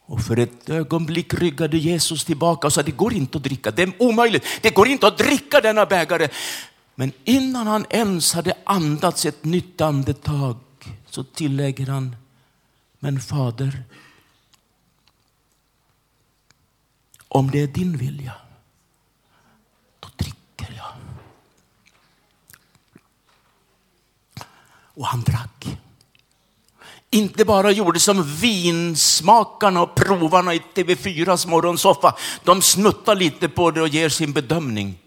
Och 0.00 0.22
för 0.22 0.36
ett 0.36 0.70
ögonblick 0.70 1.34
ryggade 1.34 1.78
Jesus 1.78 2.24
tillbaka 2.24 2.66
och 2.66 2.72
sa, 2.72 2.82
det 2.82 2.90
går 2.90 3.12
inte 3.12 3.38
att 3.38 3.44
dricka, 3.44 3.70
det 3.70 3.82
är 3.82 3.92
omöjligt, 3.98 4.44
det 4.62 4.70
går 4.70 4.88
inte 4.88 5.06
att 5.06 5.18
dricka 5.18 5.60
denna 5.60 5.86
bägare. 5.86 6.28
Men 6.94 7.12
innan 7.24 7.66
han 7.66 7.86
ens 7.90 8.32
hade 8.32 8.54
andats 8.64 9.26
ett 9.26 9.44
nytt 9.44 9.80
andetag 9.80 10.56
så 11.06 11.24
tillägger 11.24 11.86
han, 11.86 12.16
men 12.98 13.20
Fader, 13.20 13.84
om 17.28 17.50
det 17.50 17.60
är 17.60 17.66
din 17.66 17.96
vilja, 17.96 18.34
då 20.00 20.08
dricker 20.16 20.74
jag. 20.76 20.99
Och 25.00 25.06
han 25.06 25.22
drack 25.22 25.66
inte 27.10 27.44
bara 27.44 27.70
gjorde 27.70 28.00
som 28.00 28.36
vinsmakarna 28.36 29.82
och 29.82 29.94
provarna 29.94 30.54
i 30.54 30.62
TV4s 30.74 31.48
morgonsoffa. 31.48 32.16
De 32.44 32.62
snuttar 32.62 33.14
lite 33.14 33.48
på 33.48 33.70
det 33.70 33.82
och 33.82 33.88
ger 33.88 34.08
sin 34.08 34.32
bedömning. 34.32 34.98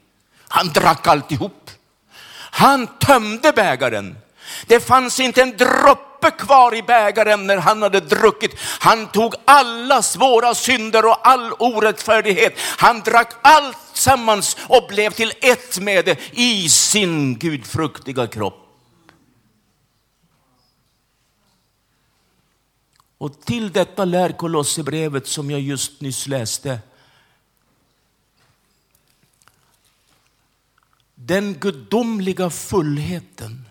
Han 0.47 0.67
drack 0.67 1.07
alltihop. 1.07 1.71
Han 2.35 2.87
tömde 2.87 3.51
bägaren. 3.51 4.17
Det 4.67 4.79
fanns 4.79 5.19
inte 5.19 5.41
en 5.41 5.57
droppe 5.57 6.31
kvar 6.31 6.75
i 6.75 6.83
bägaren 6.83 7.47
när 7.47 7.57
han 7.57 7.81
hade 7.81 7.99
druckit. 7.99 8.59
Han 8.79 9.07
tog 9.07 9.35
alla 9.45 10.01
svåra 10.01 10.55
synder 10.55 11.05
och 11.05 11.27
all 11.27 11.51
orättfärdighet. 11.51 12.53
Han 12.77 12.99
drack 12.99 13.33
allt 13.41 13.77
sammans 13.93 14.57
och 14.67 14.87
blev 14.89 15.11
till 15.11 15.33
ett 15.41 15.79
med 15.79 16.05
det 16.05 16.17
i 16.31 16.69
sin 16.69 17.39
gudfruktiga 17.39 18.27
kropp. 18.27 18.62
Och 23.23 23.41
till 23.41 23.71
detta 23.71 24.05
lär 24.05 24.31
Kolosserbrevet 24.31 25.27
som 25.27 25.51
jag 25.51 25.61
just 25.61 26.01
nyss 26.01 26.27
läste. 26.27 26.79
Den 31.15 31.53
gudomliga 31.53 32.49
fullheten 32.49 33.69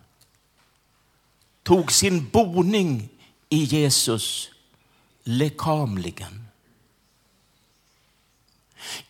tog 1.63 1.93
sin 1.93 2.29
boning 2.29 3.09
i 3.49 3.65
Jesus 3.65 4.51
lekamligen. 5.23 6.45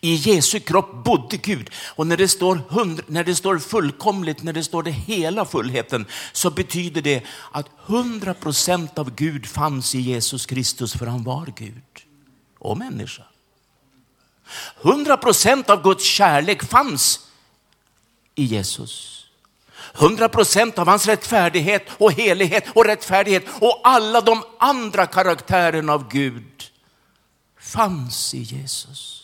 I 0.01 0.15
Jesu 0.15 0.59
kropp 0.59 1.03
bodde 1.03 1.37
Gud. 1.37 1.69
Och 1.95 2.07
när 2.07 2.17
det, 2.17 2.27
står 2.27 2.55
hundra, 2.55 3.03
när 3.07 3.23
det 3.23 3.35
står 3.35 3.59
fullkomligt, 3.59 4.43
när 4.43 4.53
det 4.53 4.63
står 4.63 4.83
det 4.83 4.91
hela 4.91 5.45
fullheten, 5.45 6.05
så 6.31 6.49
betyder 6.49 7.01
det 7.01 7.23
att 7.51 7.67
hundra 7.77 8.33
procent 8.33 8.99
av 8.99 9.15
Gud 9.15 9.45
fanns 9.45 9.95
i 9.95 9.99
Jesus 9.99 10.45
Kristus, 10.45 10.93
för 10.93 11.05
han 11.05 11.23
var 11.23 11.53
Gud 11.55 11.83
och 12.59 12.77
människa. 12.77 13.23
Hundra 14.75 15.17
procent 15.17 15.69
av 15.69 15.83
Guds 15.83 16.03
kärlek 16.03 16.63
fanns 16.63 17.19
i 18.35 18.43
Jesus. 18.43 19.25
Hundra 19.93 20.29
procent 20.29 20.79
av 20.79 20.87
hans 20.87 21.05
rättfärdighet 21.05 21.87
och 21.97 22.11
helighet 22.11 22.65
och 22.75 22.85
rättfärdighet 22.85 23.43
och 23.61 23.81
alla 23.83 24.21
de 24.21 24.43
andra 24.59 25.05
karaktärerna 25.05 25.93
av 25.93 26.09
Gud 26.09 26.63
fanns 27.59 28.33
i 28.33 28.41
Jesus. 28.41 29.22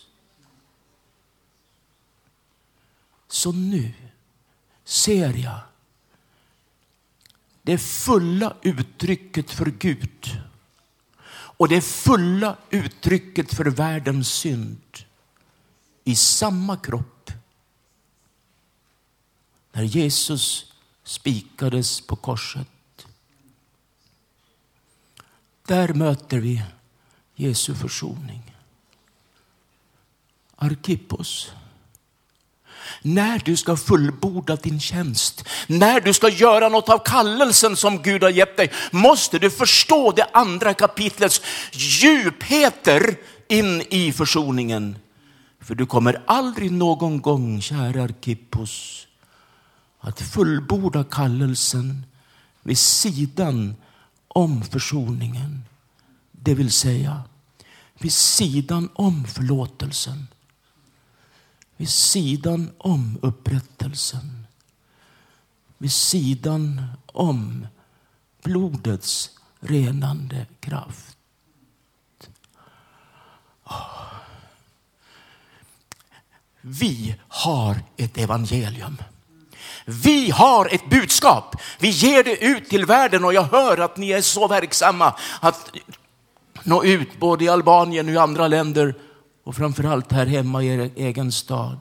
Så 3.29 3.51
nu 3.51 3.93
ser 4.83 5.33
jag 5.33 5.59
det 7.61 7.77
fulla 7.77 8.57
uttrycket 8.61 9.51
för 9.51 9.65
Gud 9.65 10.41
och 11.31 11.67
det 11.67 11.81
fulla 11.81 12.57
uttrycket 12.69 13.53
för 13.53 13.65
världens 13.65 14.33
synd 14.33 14.97
i 16.03 16.15
samma 16.15 16.77
kropp. 16.77 17.31
När 19.71 19.83
Jesus 19.83 20.73
spikades 21.03 22.01
på 22.01 22.15
korset. 22.15 23.07
Där 25.65 25.93
möter 25.93 26.39
vi 26.39 26.63
Jesu 27.35 27.75
försoning. 27.75 28.55
Arkippos. 30.55 31.51
När 33.01 33.39
du 33.39 33.57
ska 33.57 33.77
fullborda 33.77 34.55
din 34.55 34.79
tjänst, 34.79 35.45
när 35.67 36.01
du 36.01 36.13
ska 36.13 36.29
göra 36.29 36.69
något 36.69 36.89
av 36.89 36.99
kallelsen 37.05 37.75
som 37.75 38.01
Gud 38.01 38.23
har 38.23 38.29
gett 38.29 38.57
dig, 38.57 38.71
måste 38.91 39.39
du 39.39 39.49
förstå 39.49 40.11
det 40.11 40.27
andra 40.33 40.73
kapitlets 40.73 41.41
djupheter 41.71 43.17
in 43.47 43.81
i 43.89 44.11
försoningen. 44.11 44.97
För 45.61 45.75
du 45.75 45.85
kommer 45.85 46.23
aldrig 46.27 46.71
någon 46.71 47.21
gång, 47.21 47.61
kära 47.61 48.03
Arkippos, 48.03 49.07
att 49.99 50.21
fullborda 50.21 51.03
kallelsen 51.03 52.05
vid 52.63 52.77
sidan 52.77 53.75
om 54.27 54.63
försoningen. 54.63 55.63
Det 56.31 56.53
vill 56.53 56.71
säga 56.71 57.21
vid 57.99 58.13
sidan 58.13 58.89
om 58.93 59.25
förlåtelsen. 59.25 60.27
Vid 61.79 61.89
sidan 61.89 62.71
om 62.77 63.19
upprättelsen. 63.21 64.47
Vid 65.77 65.91
sidan 65.91 66.83
om 67.05 67.67
blodets 68.43 69.29
renande 69.59 70.45
kraft. 70.59 71.17
Ah. 73.63 73.79
Vi 76.61 77.15
har 77.27 77.83
ett 77.97 78.17
evangelium. 78.17 78.97
Vi 79.85 80.31
har 80.31 80.73
ett 80.73 80.89
budskap. 80.89 81.55
Vi 81.79 81.89
ger 81.89 82.23
det 82.23 82.45
ut 82.45 82.69
till 82.69 82.85
världen 82.85 83.25
och 83.25 83.33
jag 83.33 83.43
hör 83.43 83.77
att 83.77 83.97
ni 83.97 84.11
är 84.11 84.21
så 84.21 84.47
verksamma 84.47 85.15
att 85.39 85.71
nå 86.63 86.83
ut 86.83 87.19
både 87.19 87.45
i 87.45 87.49
Albanien 87.49 88.07
och 88.07 88.13
i 88.13 88.17
andra 88.17 88.47
länder 88.47 88.95
och 89.43 89.55
framförallt 89.55 90.11
här 90.11 90.25
hemma 90.25 90.63
i 90.63 90.67
er 90.67 90.91
egen 90.95 91.31
stad. 91.31 91.79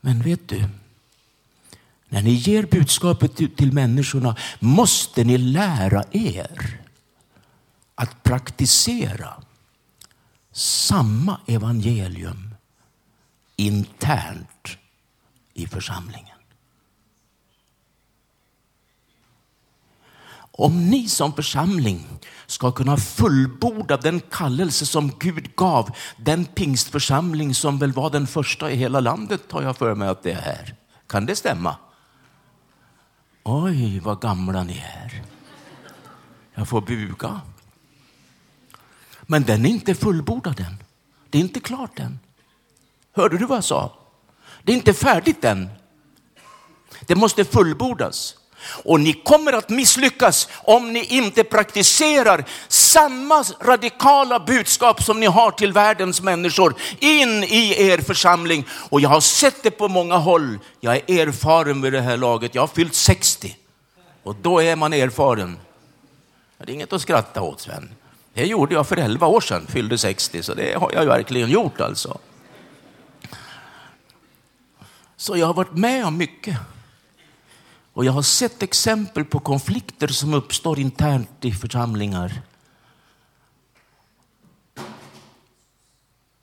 Men 0.00 0.22
vet 0.22 0.48
du, 0.48 0.68
när 2.08 2.22
ni 2.22 2.30
ger 2.30 2.66
budskapet 2.66 3.36
till 3.36 3.72
människorna 3.72 4.36
måste 4.58 5.24
ni 5.24 5.38
lära 5.38 6.04
er 6.10 6.80
att 7.94 8.22
praktisera 8.22 9.42
samma 10.52 11.40
evangelium 11.46 12.54
internt 13.56 14.68
i 15.54 15.66
församlingen. 15.66 16.39
Om 20.60 20.90
ni 20.90 21.08
som 21.08 21.32
församling 21.32 22.06
ska 22.46 22.72
kunna 22.72 22.96
fullborda 22.96 23.96
den 23.96 24.20
kallelse 24.20 24.86
som 24.86 25.12
Gud 25.18 25.56
gav 25.56 25.96
den 26.16 26.44
pingstförsamling 26.44 27.54
som 27.54 27.78
väl 27.78 27.92
var 27.92 28.10
den 28.10 28.26
första 28.26 28.70
i 28.70 28.76
hela 28.76 29.00
landet, 29.00 29.48
tar 29.48 29.62
jag 29.62 29.76
för 29.76 29.94
mig 29.94 30.08
att 30.08 30.22
det 30.22 30.32
är. 30.32 30.74
Kan 31.06 31.26
det 31.26 31.36
stämma? 31.36 31.76
Oj, 33.44 34.00
vad 34.00 34.20
gamla 34.20 34.62
ni 34.62 34.78
är. 34.78 35.22
Jag 36.54 36.68
får 36.68 36.80
buga. 36.80 37.40
Men 39.22 39.42
den 39.42 39.66
är 39.66 39.70
inte 39.70 39.94
fullbordad 39.94 40.60
än. 40.60 40.76
Det 41.30 41.38
är 41.38 41.42
inte 41.42 41.60
klart 41.60 41.98
än. 41.98 42.18
Hörde 43.12 43.38
du 43.38 43.46
vad 43.46 43.56
jag 43.56 43.64
sa? 43.64 43.92
Det 44.62 44.72
är 44.72 44.76
inte 44.76 44.94
färdigt 44.94 45.44
än. 45.44 45.68
Det 47.06 47.14
måste 47.14 47.44
fullbordas. 47.44 48.36
Och 48.62 49.00
ni 49.00 49.12
kommer 49.12 49.52
att 49.52 49.68
misslyckas 49.68 50.48
om 50.54 50.92
ni 50.92 51.04
inte 51.04 51.44
praktiserar 51.44 52.44
samma 52.68 53.44
radikala 53.60 54.40
budskap 54.40 55.02
som 55.02 55.20
ni 55.20 55.26
har 55.26 55.50
till 55.50 55.72
världens 55.72 56.22
människor 56.22 56.74
in 56.98 57.44
i 57.44 57.74
er 57.88 57.98
församling. 57.98 58.66
Och 58.70 59.00
jag 59.00 59.08
har 59.08 59.20
sett 59.20 59.62
det 59.62 59.70
på 59.70 59.88
många 59.88 60.16
håll. 60.16 60.58
Jag 60.80 60.94
är 60.96 61.20
erfaren 61.20 61.82
vid 61.82 61.92
det 61.92 62.00
här 62.00 62.16
laget. 62.16 62.54
Jag 62.54 62.62
har 62.62 62.68
fyllt 62.68 62.94
60 62.94 63.56
och 64.22 64.36
då 64.42 64.62
är 64.62 64.76
man 64.76 64.92
erfaren. 64.92 65.58
Det 66.58 66.72
är 66.72 66.74
inget 66.74 66.92
att 66.92 67.02
skratta 67.02 67.42
åt 67.42 67.60
Sven. 67.60 67.90
Det 68.34 68.46
gjorde 68.46 68.74
jag 68.74 68.86
för 68.86 68.96
11 68.96 69.26
år 69.26 69.40
sedan, 69.40 69.66
fyllde 69.66 69.98
60, 69.98 70.42
så 70.42 70.54
det 70.54 70.78
har 70.78 70.92
jag 70.92 71.06
verkligen 71.06 71.50
gjort 71.50 71.80
alltså. 71.80 72.18
Så 75.16 75.36
jag 75.36 75.46
har 75.46 75.54
varit 75.54 75.76
med 75.76 76.06
om 76.06 76.16
mycket. 76.16 76.56
Och 77.92 78.04
jag 78.04 78.12
har 78.12 78.22
sett 78.22 78.62
exempel 78.62 79.24
på 79.24 79.40
konflikter 79.40 80.08
som 80.08 80.34
uppstår 80.34 80.78
internt 80.78 81.44
i 81.44 81.52
församlingar. 81.52 82.42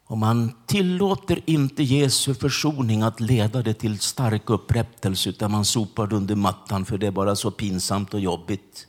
Och 0.08 0.18
man 0.18 0.54
tillåter 0.66 1.42
inte 1.46 1.84
Jesu 1.84 2.36
försoning 2.36 3.02
att 3.02 3.20
leda 3.20 3.62
det 3.62 3.74
till 3.74 4.00
stark 4.00 4.50
upprättelse 4.50 5.30
utan 5.30 5.52
man 5.52 5.66
sopar 5.66 6.08
det 6.08 6.16
under 6.16 6.36
mattan 6.36 6.86
för 6.86 6.98
det 6.98 7.08
är 7.08 7.12
bara 7.12 7.36
så 7.36 7.52
pinsamt 7.52 8.14
och 8.14 8.20
jobbigt. 8.20 8.88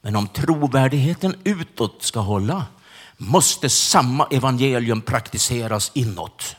Men 0.00 0.16
om 0.16 0.28
trovärdigheten 0.28 1.34
utåt 1.44 2.02
ska 2.02 2.20
hålla 2.20 2.66
måste 3.16 3.68
samma 3.68 4.26
evangelium 4.30 5.00
praktiseras 5.00 5.90
inåt. 5.94 6.56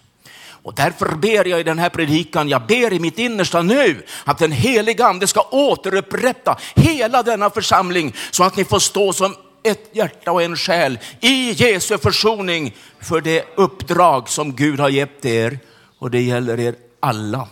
Och 0.63 0.73
därför 0.73 1.15
ber 1.15 1.47
jag 1.47 1.59
i 1.59 1.63
den 1.63 1.79
här 1.79 1.89
predikan, 1.89 2.49
jag 2.49 2.67
ber 2.67 2.93
i 2.93 2.99
mitt 2.99 3.19
innersta 3.19 3.61
nu 3.61 4.03
att 4.23 4.37
den 4.37 4.51
heliga 4.51 5.05
ande 5.05 5.27
ska 5.27 5.41
återupprätta 5.51 6.57
hela 6.75 7.23
denna 7.23 7.49
församling 7.49 8.15
så 8.31 8.43
att 8.43 8.55
ni 8.55 8.65
får 8.65 8.79
stå 8.79 9.13
som 9.13 9.35
ett 9.63 9.89
hjärta 9.91 10.31
och 10.31 10.43
en 10.43 10.55
själ 10.55 10.99
i 11.19 11.51
Jesu 11.51 11.97
försoning 11.97 12.75
för 12.99 13.21
det 13.21 13.45
uppdrag 13.55 14.29
som 14.29 14.55
Gud 14.55 14.79
har 14.79 14.89
gett 14.89 15.25
er 15.25 15.59
och 15.99 16.11
det 16.11 16.21
gäller 16.21 16.59
er 16.59 16.75
alla. 16.99 17.47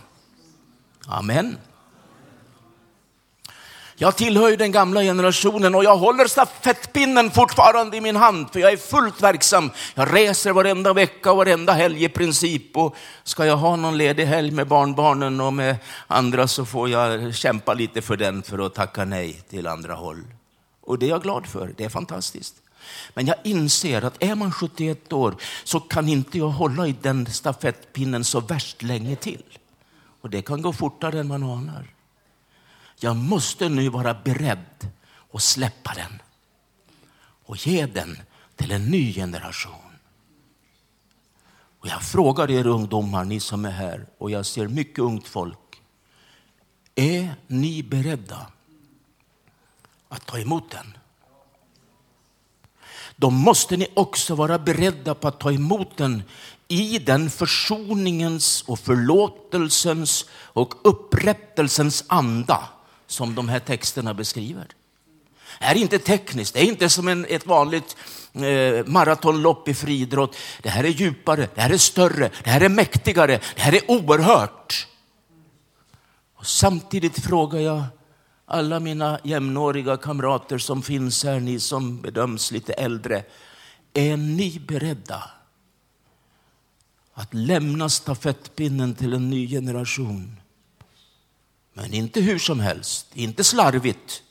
Amen. 1.08 1.58
Jag 4.02 4.16
tillhör 4.16 4.50
ju 4.50 4.56
den 4.56 4.72
gamla 4.72 5.02
generationen 5.02 5.76
och 5.76 5.84
jag 5.84 5.98
håller 5.98 6.28
stafettpinnen 6.28 7.32
fortfarande 7.32 7.98
i 7.98 8.02
min 8.02 8.16
hand 8.16 8.48
för 8.52 8.60
jag 8.60 8.72
är 8.72 8.78
fullt 8.78 9.22
verksam. 9.22 9.72
Jag 9.94 10.16
reser 10.16 10.52
varenda 10.52 10.94
vecka 10.94 11.32
och 11.32 11.38
varenda 11.38 11.74
helg 11.74 12.04
i 12.04 12.10
princip 12.10 12.78
och 12.78 12.96
ska 13.24 13.46
jag 13.46 13.58
ha 13.58 13.76
någon 13.76 13.98
ledig 13.98 14.26
helg 14.26 14.52
med 14.52 14.68
barnbarnen 14.68 15.42
och 15.42 15.54
med 15.54 15.76
andra 16.08 16.48
så 16.48 16.66
får 16.66 16.90
jag 16.90 17.36
kämpa 17.36 17.74
lite 17.74 18.02
för 18.02 18.18
den 18.18 18.44
för 18.44 18.66
att 18.66 18.74
tacka 18.74 19.06
nej 19.06 19.34
till 19.50 19.68
andra 19.68 19.94
håll. 19.94 20.24
Och 20.82 21.00
det 21.00 21.06
är 21.06 21.10
jag 21.10 21.24
glad 21.24 21.48
för, 21.48 21.74
det 21.78 21.86
är 21.86 21.90
fantastiskt. 21.90 22.56
Men 23.14 23.28
jag 23.28 23.36
inser 23.44 24.02
att 24.02 24.24
är 24.24 24.36
man 24.36 24.52
71 24.52 25.14
år 25.14 25.36
så 25.64 25.80
kan 25.80 26.10
inte 26.10 26.38
jag 26.38 26.50
hålla 26.50 26.88
i 26.88 26.96
den 27.02 27.26
stafettpinnen 27.26 28.24
så 28.24 28.40
värst 28.40 28.82
länge 28.82 29.16
till. 29.16 29.44
Och 30.22 30.30
det 30.30 30.42
kan 30.42 30.62
gå 30.62 30.74
fortare 30.74 31.20
än 31.20 31.28
man 31.28 31.44
anar. 31.44 31.86
Jag 33.04 33.16
måste 33.16 33.70
nu 33.70 33.90
vara 33.90 34.14
beredd 34.14 34.92
att 35.32 35.42
släppa 35.42 35.94
den 35.94 36.22
och 37.46 37.68
ge 37.68 37.86
den 37.86 38.18
till 38.56 38.72
en 38.72 38.86
ny 38.86 39.14
generation. 39.14 39.98
Och 41.80 41.88
jag 41.88 42.04
frågar 42.04 42.52
er 42.52 42.68
ungdomar, 42.68 43.26
ni 43.26 43.40
som 43.40 43.66
är 43.66 43.72
här, 43.72 44.06
och 44.18 44.32
jag 44.32 44.46
ser 44.46 44.68
mycket 44.68 45.00
ungt 45.00 45.28
folk. 45.28 45.82
Är 46.96 47.36
ni 47.48 47.84
beredda 47.84 48.48
att 50.10 50.26
ta 50.26 50.40
emot 50.40 50.72
den? 50.72 50.98
Då 53.16 53.30
måste 53.30 53.78
ni 53.78 53.88
också 53.94 54.36
vara 54.36 54.60
beredda 54.60 55.16
på 55.16 55.28
att 55.28 55.40
ta 55.40 55.52
emot 55.52 55.98
den 55.98 56.24
i 56.68 57.00
den 57.00 57.30
försoningens 57.30 58.62
och 58.62 58.80
förlåtelsens 58.80 60.26
och 60.32 60.74
upprättelsens 60.84 62.04
anda 62.08 62.70
som 63.12 63.36
de 63.36 63.50
här 63.50 63.60
texterna 63.60 64.14
beskriver. 64.14 64.68
Det 65.60 65.66
här 65.66 65.76
är 65.76 65.80
inte 65.80 66.00
tekniskt, 66.00 66.54
det 66.54 66.60
är 66.60 66.64
inte 66.64 66.90
som 66.90 67.08
en, 67.08 67.26
ett 67.30 67.46
vanligt 67.46 67.98
eh, 68.34 68.86
maratonlopp 68.86 69.68
i 69.68 69.74
friidrott. 69.74 70.36
Det 70.62 70.70
här 70.70 70.84
är 70.84 70.90
djupare, 70.90 71.50
det 71.56 71.62
här 71.62 71.70
är 71.70 71.78
större, 71.78 72.32
det 72.44 72.50
här 72.50 72.62
är 72.62 72.70
mäktigare, 72.70 73.40
det 73.56 73.62
här 73.62 73.76
är 73.76 73.92
oerhört. 73.92 74.88
Och 76.36 76.46
samtidigt 76.46 77.20
frågar 77.20 77.60
jag 77.60 77.84
alla 78.46 78.80
mina 78.80 79.20
jämnåriga 79.24 79.98
kamrater 79.98 80.58
som 80.58 80.82
finns 80.82 81.24
här, 81.24 81.40
ni 81.40 81.60
som 81.60 82.02
bedöms 82.02 82.52
lite 82.52 82.74
äldre. 82.74 83.24
Är 83.94 84.18
ni 84.18 84.60
beredda 84.68 85.32
att 87.14 87.34
lämna 87.34 87.90
stafettpinnen 87.90 88.96
till 88.96 89.14
en 89.14 89.30
ny 89.30 89.48
generation? 89.48 90.41
Men 91.74 91.94
inte 91.94 92.22
hur 92.22 92.40
som 92.40 92.60
helst, 92.60 93.08
inte 93.14 93.44
slarvigt, 93.44 94.24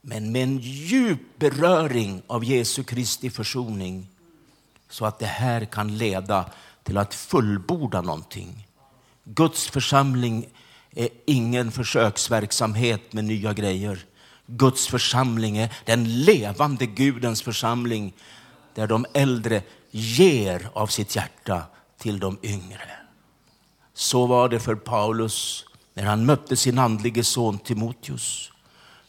men 0.00 0.32
med 0.32 0.42
en 0.42 0.58
djup 0.58 1.38
beröring 1.38 2.22
av 2.26 2.44
Jesu 2.44 2.84
Kristi 2.84 3.30
försoning 3.30 4.08
så 4.88 5.06
att 5.06 5.18
det 5.18 5.26
här 5.26 5.64
kan 5.64 5.98
leda 5.98 6.50
till 6.82 6.98
att 6.98 7.14
fullborda 7.14 8.00
någonting. 8.00 8.66
Guds 9.24 9.70
församling 9.70 10.46
är 10.90 11.08
ingen 11.26 11.72
försöksverksamhet 11.72 13.12
med 13.12 13.24
nya 13.24 13.52
grejer. 13.52 14.04
Guds 14.46 14.88
församling 14.88 15.58
är 15.58 15.74
den 15.84 16.22
levande 16.22 16.86
Gudens 16.86 17.42
församling 17.42 18.12
där 18.74 18.86
de 18.86 19.06
äldre 19.12 19.62
ger 19.90 20.68
av 20.72 20.86
sitt 20.86 21.16
hjärta 21.16 21.62
till 21.98 22.20
de 22.20 22.38
yngre. 22.42 23.01
Så 23.94 24.26
var 24.26 24.48
det 24.48 24.60
för 24.60 24.74
Paulus 24.74 25.64
när 25.94 26.04
han 26.04 26.26
mötte 26.26 26.56
sin 26.56 26.78
andlige 26.78 27.24
son 27.24 27.58
Timoteus. 27.58 28.52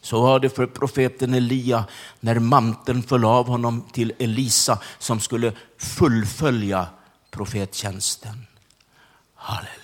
Så 0.00 0.22
var 0.22 0.40
det 0.40 0.50
för 0.50 0.66
profeten 0.66 1.34
Elia 1.34 1.84
när 2.20 2.38
manteln 2.38 3.02
föll 3.02 3.24
av 3.24 3.46
honom 3.46 3.88
till 3.92 4.12
Elisa 4.18 4.78
som 4.98 5.20
skulle 5.20 5.52
fullfölja 5.78 6.86
profettjänsten. 7.30 8.46
Halleluja. 9.34 9.74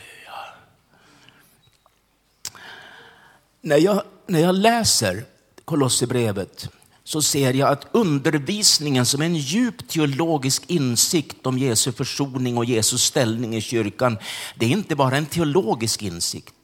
När 3.60 3.76
jag, 3.76 4.02
när 4.26 4.40
jag 4.40 4.54
läser 4.54 5.24
Kolosserbrevet 5.64 6.68
så 7.10 7.22
ser 7.22 7.54
jag 7.54 7.68
att 7.68 7.86
undervisningen 7.92 9.06
som 9.06 9.22
en 9.22 9.36
djup 9.36 9.88
teologisk 9.88 10.62
insikt 10.66 11.46
om 11.46 11.58
Jesu 11.58 11.92
försoning 11.92 12.58
och 12.58 12.64
Jesus 12.64 13.04
ställning 13.04 13.56
i 13.56 13.60
kyrkan, 13.60 14.18
det 14.56 14.66
är 14.66 14.70
inte 14.70 14.96
bara 14.96 15.16
en 15.16 15.26
teologisk 15.26 16.02
insikt. 16.02 16.54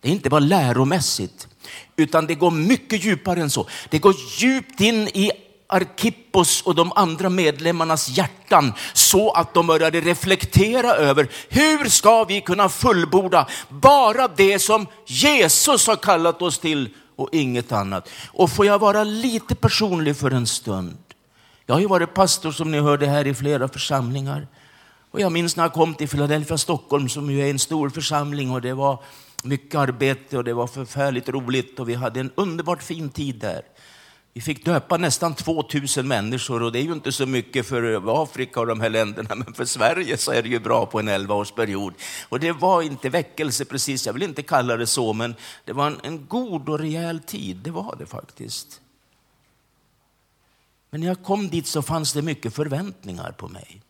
Det 0.00 0.08
är 0.08 0.12
inte 0.12 0.30
bara 0.30 0.40
läromässigt, 0.40 1.48
utan 1.96 2.26
det 2.26 2.34
går 2.34 2.50
mycket 2.50 3.04
djupare 3.04 3.40
än 3.40 3.50
så. 3.50 3.66
Det 3.90 3.98
går 3.98 4.14
djupt 4.38 4.80
in 4.80 5.08
i 5.08 5.30
Arkippos 5.68 6.62
och 6.62 6.74
de 6.74 6.92
andra 6.96 7.30
medlemmarnas 7.30 8.08
hjärtan 8.08 8.72
så 8.92 9.30
att 9.30 9.54
de 9.54 9.66
började 9.66 10.00
reflektera 10.00 10.94
över 10.94 11.28
hur 11.48 11.88
ska 11.88 12.24
vi 12.24 12.40
kunna 12.40 12.68
fullborda 12.68 13.48
bara 13.68 14.28
det 14.28 14.58
som 14.58 14.86
Jesus 15.06 15.86
har 15.86 15.96
kallat 15.96 16.42
oss 16.42 16.58
till 16.58 16.88
och 17.16 17.28
inget 17.32 17.72
annat. 17.72 18.08
Och 18.32 18.50
får 18.50 18.66
jag 18.66 18.78
vara 18.78 19.04
lite 19.04 19.54
personlig 19.54 20.16
för 20.16 20.30
en 20.30 20.46
stund. 20.46 20.96
Jag 21.66 21.74
har 21.74 21.80
ju 21.80 21.88
varit 21.88 22.14
pastor 22.14 22.52
som 22.52 22.70
ni 22.70 22.80
hörde 22.80 23.06
här 23.06 23.26
i 23.26 23.34
flera 23.34 23.68
församlingar. 23.68 24.48
Och 25.10 25.20
jag 25.20 25.32
minns 25.32 25.56
när 25.56 25.64
jag 25.64 25.72
kom 25.72 25.94
till 25.94 26.08
Philadelphia, 26.08 26.58
Stockholm 26.58 27.08
som 27.08 27.30
ju 27.30 27.46
är 27.46 27.50
en 27.50 27.58
stor 27.58 27.90
församling 27.90 28.50
och 28.50 28.62
det 28.62 28.74
var 28.74 28.98
mycket 29.42 29.74
arbete 29.74 30.38
och 30.38 30.44
det 30.44 30.52
var 30.52 30.66
förfärligt 30.66 31.28
roligt 31.28 31.80
och 31.80 31.88
vi 31.88 31.94
hade 31.94 32.20
en 32.20 32.30
underbart 32.34 32.82
fin 32.82 33.08
tid 33.08 33.38
där. 33.40 33.62
Vi 34.36 34.42
fick 34.42 34.64
döpa 34.64 34.96
nästan 34.96 35.34
2000 35.34 36.08
människor 36.08 36.62
och 36.62 36.72
det 36.72 36.78
är 36.78 36.82
ju 36.82 36.92
inte 36.92 37.12
så 37.12 37.26
mycket 37.26 37.66
för 37.66 38.22
Afrika 38.22 38.60
och 38.60 38.66
de 38.66 38.80
här 38.80 38.90
länderna, 38.90 39.34
men 39.34 39.54
för 39.54 39.64
Sverige 39.64 40.16
så 40.16 40.32
är 40.32 40.42
det 40.42 40.48
ju 40.48 40.60
bra 40.60 40.86
på 40.86 40.98
en 41.00 41.08
11-årsperiod. 41.08 41.94
Och 42.28 42.40
det 42.40 42.52
var 42.52 42.82
inte 42.82 43.08
väckelse 43.08 43.64
precis, 43.64 44.06
jag 44.06 44.12
vill 44.12 44.22
inte 44.22 44.42
kalla 44.42 44.76
det 44.76 44.86
så, 44.86 45.12
men 45.12 45.34
det 45.64 45.72
var 45.72 45.86
en, 45.86 46.00
en 46.02 46.26
god 46.26 46.68
och 46.68 46.78
rejäl 46.78 47.20
tid, 47.20 47.56
det 47.56 47.70
var 47.70 47.96
det 47.98 48.06
faktiskt. 48.06 48.80
Men 50.90 51.00
när 51.00 51.06
jag 51.06 51.22
kom 51.22 51.48
dit 51.48 51.66
så 51.66 51.82
fanns 51.82 52.12
det 52.12 52.22
mycket 52.22 52.54
förväntningar 52.54 53.32
på 53.32 53.48
mig. 53.48 53.82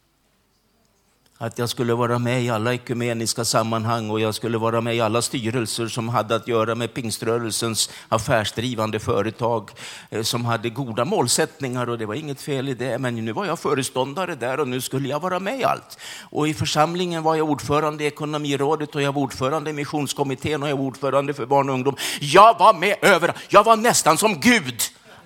Att 1.38 1.58
jag 1.58 1.68
skulle 1.68 1.94
vara 1.94 2.18
med 2.18 2.42
i 2.42 2.50
alla 2.50 2.74
ekumeniska 2.74 3.44
sammanhang 3.44 4.10
och 4.10 4.20
jag 4.20 4.34
skulle 4.34 4.58
vara 4.58 4.80
med 4.80 4.96
i 4.96 5.00
alla 5.00 5.22
styrelser 5.22 5.86
som 5.86 6.08
hade 6.08 6.34
att 6.34 6.48
göra 6.48 6.74
med 6.74 6.94
pingströrelsens 6.94 7.90
affärsdrivande 8.08 8.98
företag 8.98 9.70
eh, 10.10 10.22
som 10.22 10.44
hade 10.44 10.70
goda 10.70 11.04
målsättningar 11.04 11.90
och 11.90 11.98
det 11.98 12.06
var 12.06 12.14
inget 12.14 12.40
fel 12.40 12.68
i 12.68 12.74
det. 12.74 12.98
Men 12.98 13.14
nu 13.24 13.32
var 13.32 13.46
jag 13.46 13.58
föreståndare 13.58 14.34
där 14.34 14.60
och 14.60 14.68
nu 14.68 14.80
skulle 14.80 15.08
jag 15.08 15.20
vara 15.20 15.40
med 15.40 15.60
i 15.60 15.64
allt. 15.64 15.98
Och 16.30 16.48
i 16.48 16.54
församlingen 16.54 17.22
var 17.22 17.34
jag 17.34 17.50
ordförande 17.50 18.04
i 18.04 18.06
ekonomirådet 18.06 18.94
och 18.94 19.02
jag 19.02 19.12
var 19.12 19.22
ordförande 19.22 19.70
i 19.70 19.72
missionskommittén 19.72 20.62
och 20.62 20.68
jag 20.68 20.76
var 20.76 20.84
ordförande 20.84 21.34
för 21.34 21.46
barn 21.46 21.68
och 21.68 21.74
ungdom. 21.74 21.96
Jag 22.20 22.58
var 22.58 22.74
med 22.74 22.96
överallt. 23.02 23.38
Jag 23.48 23.64
var 23.64 23.76
nästan 23.76 24.18
som 24.18 24.40
Gud, 24.40 24.80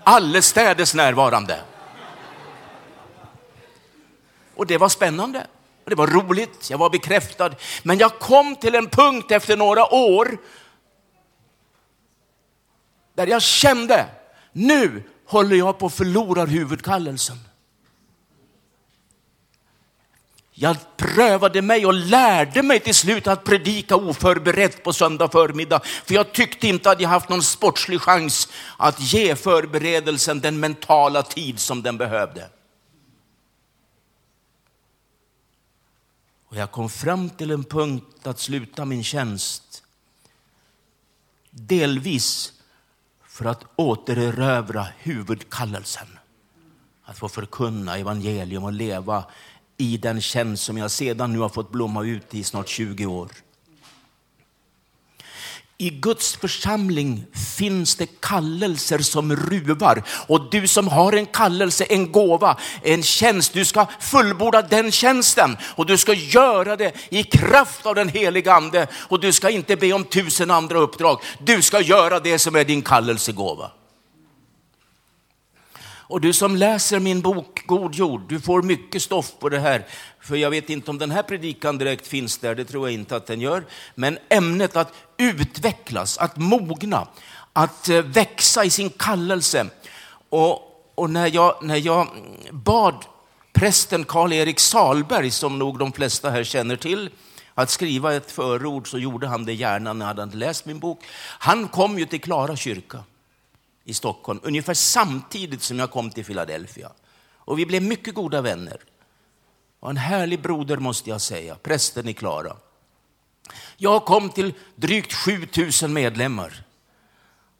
allestädes 0.05 0.95
närvarande. 0.95 1.61
Och 4.55 4.67
det 4.67 4.79
var 4.79 4.89
spännande. 4.89 5.47
Det 5.91 5.97
var 5.97 6.07
roligt, 6.07 6.71
jag 6.71 6.79
var 6.79 6.91
bekräftad. 6.91 7.51
Men 7.83 7.99
jag 7.99 8.19
kom 8.19 8.57
till 8.57 8.75
en 8.75 8.89
punkt 8.89 9.31
efter 9.31 9.57
några 9.57 9.95
år 9.95 10.39
där 13.15 13.27
jag 13.27 13.43
kände, 13.43 14.07
nu 14.53 15.03
håller 15.27 15.57
jag 15.57 15.79
på 15.79 15.87
att 15.87 15.95
förlora 15.95 16.45
huvudkallelsen. 16.45 17.39
Jag 20.53 20.77
prövade 20.97 21.63
mig 21.63 21.87
och 21.87 21.95
lärde 21.95 22.63
mig 22.63 22.81
till 22.81 22.95
slut 22.95 23.27
att 23.27 23.45
predika 23.45 23.97
oförberett 23.97 24.83
på 24.85 24.93
söndag 24.93 25.29
förmiddag. 25.29 25.81
För 25.85 26.15
jag 26.15 26.33
tyckte 26.33 26.69
inte 26.69 26.91
att 26.91 27.01
jag 27.01 27.09
haft 27.09 27.29
någon 27.29 27.43
sportslig 27.43 28.01
chans 28.01 28.49
att 28.77 29.01
ge 29.01 29.37
förberedelsen 29.37 30.41
den 30.41 30.61
mentala 30.61 31.23
tid 31.23 31.61
som 31.61 31.83
den 31.83 31.97
behövde. 31.97 32.49
Och 36.51 36.57
jag 36.57 36.71
kom 36.71 36.89
fram 36.91 37.31
till 37.31 37.51
en 37.51 37.65
punkt 37.65 38.27
att 38.27 38.39
sluta 38.39 38.85
min 38.85 39.05
tjänst. 39.05 39.83
Delvis 41.51 42.53
för 43.25 43.45
att 43.45 43.65
återerövra 43.77 44.87
huvudkallelsen. 44.99 46.07
Att 47.05 47.19
få 47.19 47.29
förkunna 47.29 47.97
evangelium 47.97 48.65
och 48.65 48.73
leva 48.73 49.25
i 49.77 49.97
den 49.97 50.21
tjänst 50.21 50.63
som 50.63 50.79
jag 50.79 50.91
sedan 50.91 51.33
nu 51.33 51.39
har 51.39 51.49
fått 51.49 51.71
blomma 51.71 52.05
ut 52.05 52.35
i 52.35 52.45
snart 52.45 52.69
20 52.69 53.07
år. 53.07 53.31
I 55.81 55.91
Guds 55.91 56.37
församling 56.37 57.25
finns 57.57 57.97
det 57.97 58.21
kallelser 58.21 58.99
som 58.99 59.37
ruvar. 59.37 60.03
Och 60.27 60.51
du 60.51 60.67
som 60.67 60.89
har 60.89 61.13
en 61.13 61.27
kallelse, 61.27 61.85
en 61.85 62.13
gåva, 62.13 62.57
en 62.83 63.03
tjänst, 63.03 63.53
du 63.53 63.65
ska 63.65 63.87
fullborda 64.01 64.63
den 64.63 64.93
tjänsten. 64.93 65.57
Och 65.77 65.87
du 65.87 65.99
ska 65.99 66.13
göra 66.13 66.77
det 66.77 66.93
i 67.09 67.23
kraft 67.23 67.87
av 67.87 67.95
den 67.95 68.09
heliga 68.09 68.53
ande. 68.53 68.87
Och 68.95 69.21
du 69.21 69.33
ska 69.33 69.51
inte 69.51 69.77
be 69.77 69.93
om 69.93 70.05
tusen 70.05 70.51
andra 70.51 70.79
uppdrag. 70.79 71.21
Du 71.39 71.63
ska 71.63 71.81
göra 71.81 72.21
det 72.21 72.39
som 72.39 72.57
är 72.57 72.65
din 72.65 72.83
kallelsegåva. 72.83 73.71
Och 76.11 76.21
du 76.21 76.33
som 76.33 76.57
läser 76.57 77.01
min 77.01 77.21
bok 77.21 77.67
God 77.67 77.95
jord, 77.95 78.23
du 78.29 78.41
får 78.41 78.63
mycket 78.63 79.03
stoff 79.03 79.33
på 79.39 79.49
det 79.49 79.59
här. 79.59 79.87
För 80.21 80.37
jag 80.37 80.51
vet 80.51 80.71
inte 80.71 80.91
om 80.91 80.99
den 80.99 81.11
här 81.11 81.23
predikan 81.23 81.79
direkt 81.79 82.07
finns 82.07 82.39
där, 82.39 82.55
det 82.55 82.65
tror 82.65 82.89
jag 82.89 82.95
inte 82.95 83.17
att 83.17 83.27
den 83.27 83.41
gör. 83.41 83.65
Men 83.95 84.19
ämnet 84.29 84.77
att 84.77 84.93
utvecklas, 85.17 86.19
att 86.19 86.37
mogna, 86.37 87.09
att 87.53 87.89
eh, 87.89 88.03
växa 88.03 88.65
i 88.65 88.71
sin 88.71 88.91
kallelse. 88.91 89.67
Och, 90.29 90.85
och 90.95 91.11
när, 91.11 91.35
jag, 91.35 91.55
när 91.63 91.87
jag 91.87 92.09
bad 92.51 93.05
prästen 93.53 94.05
Karl-Erik 94.05 94.61
Salberg, 94.61 95.31
som 95.31 95.59
nog 95.59 95.79
de 95.79 95.93
flesta 95.93 96.31
här 96.31 96.45
känner 96.45 96.77
till, 96.77 97.11
att 97.55 97.71
skriva 97.71 98.15
ett 98.15 98.31
förord 98.31 98.91
så 98.91 98.99
gjorde 98.99 99.27
han 99.27 99.45
det 99.45 99.53
gärna 99.53 99.93
när 99.93 100.07
han 100.07 100.19
hade 100.19 100.37
läst 100.37 100.67
min 100.67 100.79
bok. 100.79 101.05
Han 101.39 101.69
kom 101.69 101.99
ju 101.99 102.07
till 102.07 102.21
Klara 102.21 102.57
kyrka 102.57 103.05
i 103.85 103.95
Stockholm 103.95 104.41
ungefär 104.43 104.75
samtidigt 104.75 105.63
som 105.63 105.79
jag 105.79 105.91
kom 105.91 106.11
till 106.11 106.25
Philadelphia. 106.25 106.93
Och 107.35 107.59
vi 107.59 107.67
blev 107.67 107.83
mycket 107.83 108.15
goda 108.15 108.41
vänner. 108.41 108.81
Och 109.81 109.91
en 109.91 109.97
härlig 109.97 110.43
broder 110.43 110.77
måste 110.77 111.11
jag 111.11 111.21
säga, 111.21 111.55
prästen 111.55 112.09
i 112.09 112.15
Klara. 112.15 112.57
Jag 113.77 114.05
kom 114.05 114.31
till 114.31 114.55
drygt 114.77 115.13
7000 115.13 115.93
medlemmar. 115.93 116.65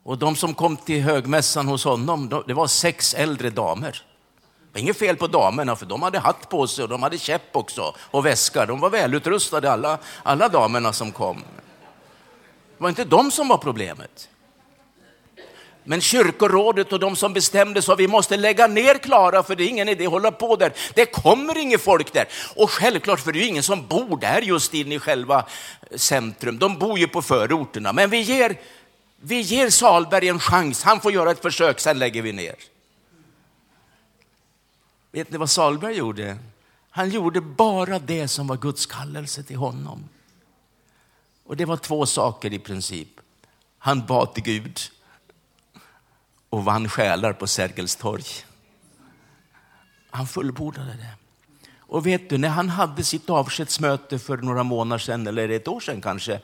Och 0.03 0.17
de 0.17 0.35
som 0.35 0.53
kom 0.53 0.77
till 0.77 1.01
högmässan 1.01 1.67
hos 1.67 1.83
honom, 1.83 2.43
det 2.47 2.53
var 2.53 2.67
sex 2.67 3.13
äldre 3.13 3.49
damer. 3.49 4.05
Det 4.59 4.73
var 4.73 4.81
inget 4.81 4.97
fel 4.97 5.15
på 5.15 5.27
damerna, 5.27 5.75
för 5.75 5.85
de 5.85 6.01
hade 6.01 6.19
hatt 6.19 6.49
på 6.49 6.67
sig 6.67 6.83
och 6.83 6.89
de 6.89 7.03
hade 7.03 7.17
käpp 7.17 7.55
också 7.55 7.95
och 7.99 8.25
väska. 8.25 8.65
De 8.65 8.79
var 8.79 8.89
välutrustade 8.89 9.71
alla, 9.71 9.99
alla 10.23 10.49
damerna 10.49 10.93
som 10.93 11.11
kom. 11.11 11.43
Det 12.77 12.83
var 12.83 12.89
inte 12.89 13.05
de 13.05 13.31
som 13.31 13.47
var 13.47 13.57
problemet. 13.57 14.29
Men 15.83 16.01
kyrkorådet 16.01 16.93
och 16.93 16.99
de 16.99 17.15
som 17.15 17.33
bestämde 17.33 17.81
sa 17.81 17.95
vi 17.95 18.07
måste 18.07 18.37
lägga 18.37 18.67
ner 18.67 18.97
Klara 18.97 19.43
för 19.43 19.55
det 19.55 19.63
är 19.63 19.67
ingen 19.67 19.89
idé 19.89 20.05
att 20.05 20.11
hålla 20.11 20.31
på 20.31 20.55
där. 20.55 20.73
Det 20.93 21.05
kommer 21.05 21.57
inget 21.57 21.81
folk 21.81 22.13
där. 22.13 22.27
Och 22.55 22.69
självklart, 22.69 23.19
för 23.19 23.31
det 23.31 23.39
är 23.39 23.41
ju 23.41 23.47
ingen 23.47 23.63
som 23.63 23.87
bor 23.87 24.17
där 24.17 24.41
just 24.41 24.73
inne 24.73 24.95
i 24.95 24.99
själva 24.99 25.45
centrum. 25.95 26.59
De 26.59 26.77
bor 26.77 26.99
ju 26.99 27.07
på 27.07 27.21
förorterna. 27.21 27.93
Men 27.93 28.09
vi 28.09 28.21
ger, 28.21 28.59
vi 29.21 29.41
ger 29.41 29.69
Salberg 29.69 30.27
en 30.27 30.39
chans. 30.39 30.83
Han 30.83 31.01
får 31.01 31.11
göra 31.11 31.31
ett 31.31 31.41
försök, 31.41 31.79
sen 31.79 31.99
lägger 31.99 32.21
vi 32.21 32.31
ner. 32.31 32.55
Vet 35.11 35.31
ni 35.31 35.37
vad 35.37 35.49
Salberg 35.49 35.95
gjorde? 35.95 36.37
Han 36.89 37.09
gjorde 37.09 37.41
bara 37.41 37.99
det 37.99 38.27
som 38.27 38.47
var 38.47 38.57
Guds 38.57 38.85
kallelse 38.85 39.43
till 39.43 39.55
honom. 39.55 40.09
Och 41.43 41.57
det 41.57 41.65
var 41.65 41.77
två 41.77 42.05
saker 42.05 42.53
i 42.53 42.59
princip. 42.59 43.07
Han 43.77 44.05
bad 44.05 44.33
till 44.33 44.43
Gud 44.43 44.79
och 46.51 46.65
vann 46.65 46.89
själar 46.89 47.33
på 47.33 47.47
Sergels 47.47 47.95
torg. 47.95 48.25
Han 50.09 50.27
fullbordade 50.27 50.91
det. 50.91 51.15
Och 51.77 52.05
vet 52.05 52.29
du, 52.29 52.37
när 52.37 52.49
han 52.49 52.69
hade 52.69 53.03
sitt 53.03 53.29
avskedsmöte 53.29 54.19
för 54.19 54.37
några 54.37 54.63
månader 54.63 54.99
sedan, 54.99 55.27
eller 55.27 55.49
ett 55.49 55.67
år 55.67 55.79
sedan 55.79 56.01
kanske, 56.01 56.39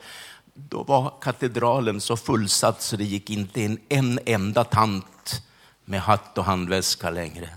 då 0.54 0.82
var 0.82 1.12
katedralen 1.20 2.00
så 2.00 2.16
fullsatt 2.16 2.82
så 2.82 2.96
det 2.96 3.04
gick 3.04 3.30
inte 3.30 3.60
in 3.60 3.80
en 3.88 4.18
enda 4.26 4.64
tant 4.64 5.42
med 5.84 6.00
hatt 6.00 6.38
och 6.38 6.44
handväska 6.44 7.10
längre. 7.10 7.48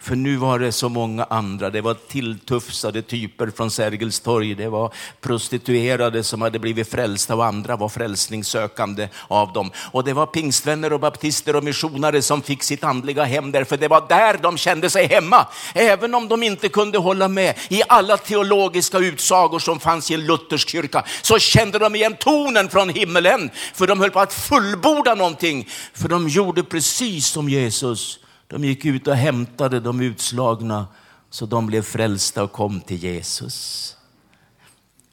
För 0.00 0.16
nu 0.16 0.36
var 0.36 0.58
det 0.58 0.72
så 0.72 0.88
många 0.88 1.24
andra. 1.24 1.70
Det 1.70 1.80
var 1.80 1.94
tilltufsade 1.94 3.02
typer 3.02 3.50
från 3.56 3.70
Sergels 3.70 4.20
torg. 4.20 4.54
Det 4.54 4.68
var 4.68 4.92
prostituerade 5.20 6.22
som 6.24 6.42
hade 6.42 6.58
blivit 6.58 6.90
frälsta 6.90 7.34
och 7.34 7.44
andra 7.44 7.76
var 7.76 7.88
frälsningssökande 7.88 9.08
av 9.28 9.52
dem. 9.52 9.70
Och 9.92 10.04
det 10.04 10.12
var 10.12 10.26
pingstvänner 10.26 10.92
och 10.92 11.00
baptister 11.00 11.56
och 11.56 11.64
missionare 11.64 12.22
som 12.22 12.42
fick 12.42 12.62
sitt 12.62 12.84
andliga 12.84 13.24
hem 13.24 13.52
där, 13.52 13.64
för 13.64 13.76
det 13.76 13.88
var 13.88 14.08
där 14.08 14.38
de 14.42 14.56
kände 14.56 14.90
sig 14.90 15.06
hemma. 15.06 15.46
Även 15.74 16.14
om 16.14 16.28
de 16.28 16.42
inte 16.42 16.68
kunde 16.68 16.98
hålla 16.98 17.28
med 17.28 17.54
i 17.68 17.82
alla 17.88 18.16
teologiska 18.16 18.98
utsagor 18.98 19.58
som 19.58 19.80
fanns 19.80 20.10
i 20.10 20.14
en 20.14 20.26
luthersk 20.26 20.68
kyrka, 20.68 21.04
så 21.22 21.38
kände 21.38 21.78
de 21.78 21.94
igen 21.94 22.16
tonen 22.20 22.68
från 22.68 22.88
himmelen. 22.88 23.50
För 23.74 23.86
de 23.86 24.00
höll 24.00 24.10
på 24.10 24.20
att 24.20 24.32
fullborda 24.32 25.14
någonting. 25.14 25.68
För 25.92 26.08
de 26.08 26.28
gjorde 26.28 26.62
precis 26.62 27.26
som 27.26 27.48
Jesus 27.48 28.18
de 28.48 28.64
gick 28.64 28.84
ut 28.84 29.06
och 29.06 29.16
hämtade 29.16 29.80
de 29.80 30.00
utslagna 30.00 30.86
så 31.30 31.46
de 31.46 31.66
blev 31.66 31.82
frälsta 31.82 32.42
och 32.42 32.52
kom 32.52 32.80
till 32.80 32.96
Jesus. 32.96 33.96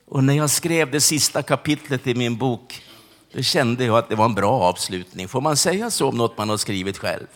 Och 0.08 0.24
när 0.24 0.34
jag 0.34 0.50
skrev 0.50 0.92
det 0.92 1.02
sista 1.02 1.44
kapitlet 1.44 2.08
i 2.08 2.16
min 2.16 2.38
bok, 2.38 2.82
då 3.34 3.42
kände 3.42 3.86
jag 3.86 3.98
att 3.98 4.10
det 4.10 4.16
var 4.16 4.26
en 4.26 4.36
bra 4.36 4.52
avslutning. 4.52 5.28
Får 5.28 5.42
man 5.42 5.58
säga 5.58 5.92
så 5.92 6.10
om 6.10 6.18
något 6.18 6.38
man 6.38 6.50
har 6.50 6.58
skrivit 6.58 6.98
själv? 6.98 7.28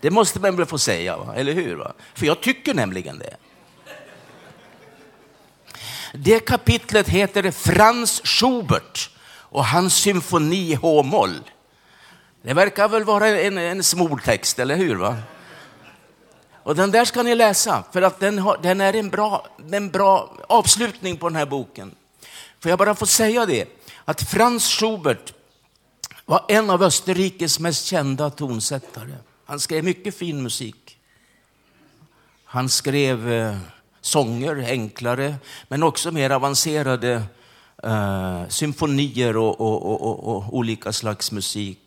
Det 0.00 0.10
måste 0.10 0.40
man 0.40 0.56
väl 0.56 0.66
få 0.66 0.78
säga, 0.78 1.16
va? 1.16 1.34
eller 1.34 1.52
hur? 1.52 1.76
Va? 1.76 1.92
För 2.14 2.26
jag 2.26 2.40
tycker 2.40 2.74
nämligen 2.74 3.18
det. 3.18 3.36
Det 6.14 6.40
kapitlet 6.40 7.08
heter 7.08 7.50
Franz 7.50 8.20
Schubert 8.24 9.10
och 9.28 9.64
hans 9.64 9.94
symfoni 9.94 10.74
H-moll. 10.74 11.40
Det 12.42 12.54
verkar 12.54 12.88
väl 12.88 13.04
vara 13.04 13.28
en, 13.28 13.58
en 13.58 13.82
smoltext, 13.82 14.58
eller 14.58 14.76
hur? 14.76 14.96
Va? 14.96 15.16
Och 16.62 16.76
den 16.76 16.90
där 16.90 17.04
ska 17.04 17.22
ni 17.22 17.34
läsa, 17.34 17.84
för 17.92 18.02
att 18.02 18.20
den, 18.20 18.38
har, 18.38 18.58
den 18.62 18.80
är 18.80 18.94
en 18.94 19.10
bra, 19.10 19.46
en 19.72 19.90
bra 19.90 20.36
avslutning 20.48 21.16
på 21.16 21.28
den 21.28 21.36
här 21.36 21.46
boken. 21.46 21.94
Får 22.60 22.70
jag 22.70 22.78
bara 22.78 22.94
få 22.94 23.06
säga 23.06 23.46
det, 23.46 23.68
att 24.04 24.22
Franz 24.22 24.68
Schubert 24.68 25.34
var 26.24 26.44
en 26.48 26.70
av 26.70 26.82
Österrikes 26.82 27.58
mest 27.58 27.86
kända 27.86 28.30
tonsättare. 28.30 29.14
Han 29.44 29.60
skrev 29.60 29.84
mycket 29.84 30.14
fin 30.14 30.42
musik. 30.42 30.98
Han 32.44 32.68
skrev 32.68 33.32
eh, 33.32 33.56
sånger, 34.00 34.56
enklare, 34.68 35.34
men 35.68 35.82
också 35.82 36.10
mer 36.10 36.30
avancerade 36.30 37.22
eh, 37.82 38.48
symfonier 38.48 39.36
och, 39.36 39.60
och, 39.60 40.02
och, 40.02 40.36
och 40.36 40.56
olika 40.56 40.92
slags 40.92 41.32
musik. 41.32 41.81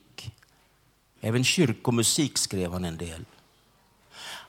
Även 1.22 1.44
kyrkomusik 1.44 2.38
skrev 2.38 2.72
han 2.72 2.86
en 2.86 2.98
del. 2.98 3.26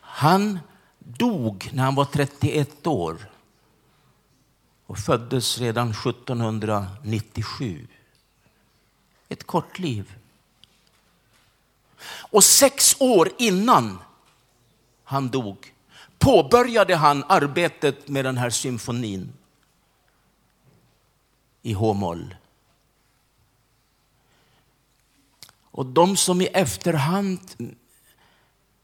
Han 0.01 0.59
dog 0.99 1.71
när 1.73 1.85
han 1.85 1.95
var 1.95 2.05
31 2.05 2.87
år 2.87 3.31
och 4.87 4.99
föddes 4.99 5.59
redan 5.59 5.91
1797. 5.91 7.87
Ett 9.29 9.45
kort 9.47 9.79
liv. 9.79 10.15
Och 12.09 12.45
sex 12.45 12.97
år 13.01 13.31
innan 13.39 13.99
han 15.05 15.29
dog 15.29 15.73
påbörjade 16.19 16.97
han 16.97 17.25
arbetet 17.29 18.09
med 18.09 18.25
den 18.25 18.37
här 18.37 18.51
symfonin 18.51 19.33
i 21.63 21.73
H-moll. 21.73 22.35
Och 25.77 25.87
de 25.87 26.17
som 26.17 26.41
i 26.41 26.47
efterhand, 26.47 27.41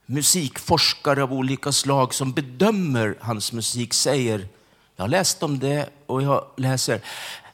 musikforskare 0.06 1.22
av 1.22 1.32
olika 1.32 1.72
slag 1.72 2.14
som 2.14 2.32
bedömer 2.32 3.18
hans 3.20 3.52
musik 3.52 3.94
säger, 3.94 4.48
jag 4.96 5.04
har 5.04 5.08
läst 5.08 5.42
om 5.42 5.58
det 5.58 5.90
och 6.06 6.22
jag 6.22 6.46
läser, 6.56 7.00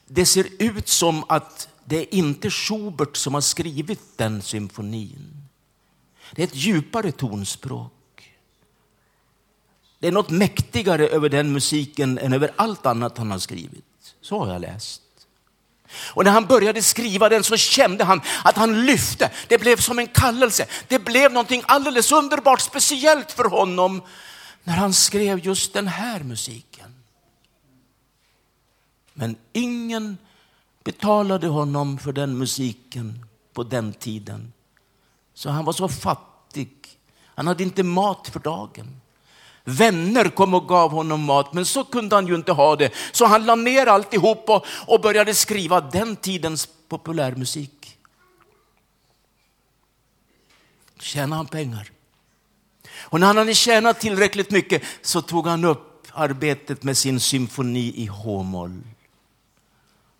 det 0.06 0.26
ser 0.26 0.46
ut 0.58 0.88
som 0.88 1.24
att 1.28 1.68
det 1.84 1.96
är 1.96 2.14
inte 2.14 2.50
Schubert 2.50 3.16
som 3.16 3.34
har 3.34 3.40
skrivit 3.40 4.18
den 4.18 4.42
symfonin. 4.42 5.42
Det 6.34 6.42
är 6.42 6.46
ett 6.46 6.56
djupare 6.56 7.12
tonspråk. 7.12 8.32
Det 9.98 10.08
är 10.08 10.12
något 10.12 10.30
mäktigare 10.30 11.08
över 11.08 11.28
den 11.28 11.52
musiken 11.52 12.18
än 12.18 12.32
över 12.32 12.50
allt 12.56 12.86
annat 12.86 13.18
han 13.18 13.30
har 13.30 13.38
skrivit. 13.38 14.14
Så 14.20 14.38
har 14.38 14.52
jag 14.52 14.60
läst. 14.60 15.02
Och 15.92 16.24
när 16.24 16.30
han 16.30 16.46
började 16.46 16.82
skriva 16.82 17.28
den 17.28 17.44
så 17.44 17.56
kände 17.56 18.04
han 18.04 18.20
att 18.44 18.56
han 18.56 18.86
lyfte. 18.86 19.30
Det 19.48 19.58
blev 19.58 19.76
som 19.76 19.98
en 19.98 20.06
kallelse. 20.06 20.66
Det 20.88 20.98
blev 20.98 21.32
någonting 21.32 21.62
alldeles 21.66 22.12
underbart 22.12 22.60
speciellt 22.60 23.32
för 23.32 23.44
honom 23.44 24.02
när 24.64 24.74
han 24.74 24.92
skrev 24.92 25.38
just 25.38 25.72
den 25.72 25.88
här 25.88 26.20
musiken. 26.20 26.94
Men 29.14 29.36
ingen 29.52 30.18
betalade 30.84 31.46
honom 31.46 31.98
för 31.98 32.12
den 32.12 32.38
musiken 32.38 33.26
på 33.52 33.62
den 33.62 33.92
tiden. 33.92 34.52
Så 35.34 35.50
han 35.50 35.64
var 35.64 35.72
så 35.72 35.88
fattig. 35.88 36.70
Han 37.24 37.46
hade 37.46 37.62
inte 37.62 37.82
mat 37.82 38.28
för 38.28 38.40
dagen. 38.40 39.00
Vänner 39.68 40.28
kom 40.28 40.54
och 40.54 40.68
gav 40.68 40.90
honom 40.90 41.24
mat, 41.24 41.52
men 41.52 41.66
så 41.66 41.84
kunde 41.84 42.14
han 42.14 42.26
ju 42.26 42.34
inte 42.34 42.52
ha 42.52 42.76
det. 42.76 42.92
Så 43.12 43.26
han 43.26 43.46
la 43.46 43.54
ner 43.54 43.86
alltihop 43.86 44.50
och, 44.50 44.66
och 44.86 45.00
började 45.00 45.34
skriva 45.34 45.80
den 45.80 46.16
tidens 46.16 46.68
populärmusik. 46.88 47.98
Tjänade 51.00 51.36
han 51.36 51.46
pengar. 51.46 51.90
Och 53.00 53.20
när 53.20 53.26
han 53.26 53.36
hade 53.36 53.54
tjänat 53.54 54.00
tillräckligt 54.00 54.50
mycket 54.50 54.82
så 55.02 55.22
tog 55.22 55.46
han 55.46 55.64
upp 55.64 56.06
arbetet 56.12 56.82
med 56.82 56.96
sin 56.96 57.20
symfoni 57.20 57.92
i 57.96 58.06
H-moll. 58.06 58.82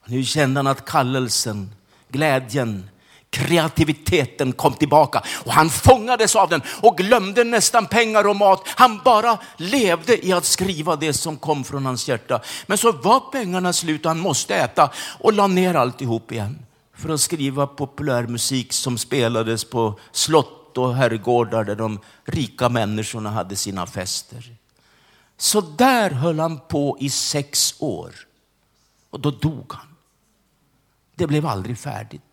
Nu 0.05 0.25
kände 0.25 0.59
han 0.59 0.67
att 0.67 0.85
kallelsen, 0.85 1.75
glädjen, 2.09 2.91
kreativiteten 3.31 4.53
kom 4.53 4.73
tillbaka 4.73 5.23
och 5.45 5.53
han 5.53 5.71
fångades 5.71 6.37
av 6.37 6.49
den 6.49 6.62
och 6.83 6.97
glömde 6.97 7.45
nästan 7.45 7.87
pengar 7.87 8.27
och 8.27 8.37
mat. 8.37 8.62
Han 8.67 9.01
bara 9.05 9.38
levde 9.57 10.27
i 10.27 10.33
att 10.33 10.45
skriva 10.45 10.97
det 10.97 11.12
som 11.12 11.37
kom 11.37 11.64
från 11.64 11.87
hans 11.87 12.09
hjärta. 12.09 12.41
Men 12.67 12.79
så 12.79 12.93
var 12.93 13.21
pengarna 13.21 13.73
slut 13.73 14.05
och 14.05 14.11
han 14.11 14.19
måste 14.19 14.55
äta 14.55 14.91
och 15.21 15.33
la 15.33 15.47
ner 15.47 15.75
alltihop 15.75 16.33
igen 16.33 16.59
för 16.95 17.09
att 17.09 17.21
skriva 17.21 17.67
populärmusik 17.67 18.73
som 18.73 18.99
spelades 18.99 19.64
på 19.64 19.99
slott 20.12 20.79
och 20.79 20.95
herrgårdar 20.95 21.64
där 21.64 21.77
de 21.77 22.01
rika 22.25 22.69
människorna 22.69 23.31
hade 23.31 23.57
sina 23.57 23.87
fester. 23.87 24.55
Så 25.37 25.61
där 25.61 26.11
höll 26.11 26.38
han 26.38 26.61
på 26.69 26.97
i 27.01 27.11
sex 27.11 27.75
år 27.79 28.14
och 29.11 29.21
då 29.21 29.31
dog 29.31 29.73
han. 29.73 29.87
Det 31.14 31.27
blev 31.27 31.47
aldrig 31.47 31.79
färdigt. 31.79 32.28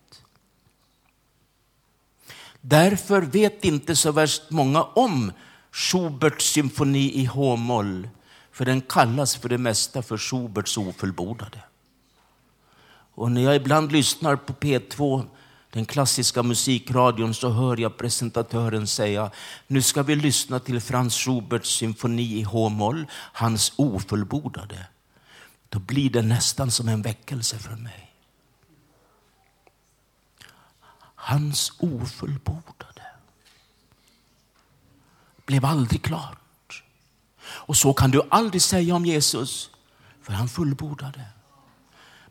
Därför 2.68 3.22
vet 3.22 3.64
inte 3.64 3.96
så 3.96 4.12
värst 4.12 4.42
många 4.50 4.82
om 4.82 5.32
Schuberts 5.72 6.52
symfoni 6.52 7.20
i 7.20 7.24
H-moll, 7.24 8.08
för 8.52 8.64
den 8.64 8.80
kallas 8.80 9.36
för 9.36 9.48
det 9.48 9.58
mesta 9.58 10.02
för 10.02 10.18
Schuberts 10.18 10.78
ofullbordade. 10.78 11.62
Och 13.14 13.32
när 13.32 13.40
jag 13.40 13.56
ibland 13.56 13.92
lyssnar 13.92 14.36
på 14.36 14.52
P2, 14.52 15.24
den 15.70 15.86
klassiska 15.86 16.42
musikradion, 16.42 17.34
så 17.34 17.50
hör 17.50 17.76
jag 17.76 17.96
presentatören 17.96 18.86
säga, 18.86 19.30
nu 19.66 19.82
ska 19.82 20.02
vi 20.02 20.16
lyssna 20.16 20.60
till 20.60 20.80
Franz 20.80 21.14
Schuberts 21.14 21.78
symfoni 21.78 22.38
i 22.38 22.42
H-moll, 22.42 23.06
hans 23.12 23.72
ofullbordade. 23.76 24.86
Då 25.68 25.78
blir 25.78 26.10
det 26.10 26.22
nästan 26.22 26.70
som 26.70 26.88
en 26.88 27.02
väckelse 27.02 27.58
för 27.58 27.76
mig. 27.76 28.05
Hans 31.26 31.72
ofullbordade 31.78 33.02
blev 35.46 35.64
aldrig 35.64 36.02
klart. 36.02 36.82
Och 37.42 37.76
så 37.76 37.92
kan 37.92 38.10
du 38.10 38.22
aldrig 38.28 38.62
säga 38.62 38.94
om 38.94 39.06
Jesus, 39.06 39.70
för 40.22 40.32
han 40.32 40.48
fullbordade. 40.48 41.20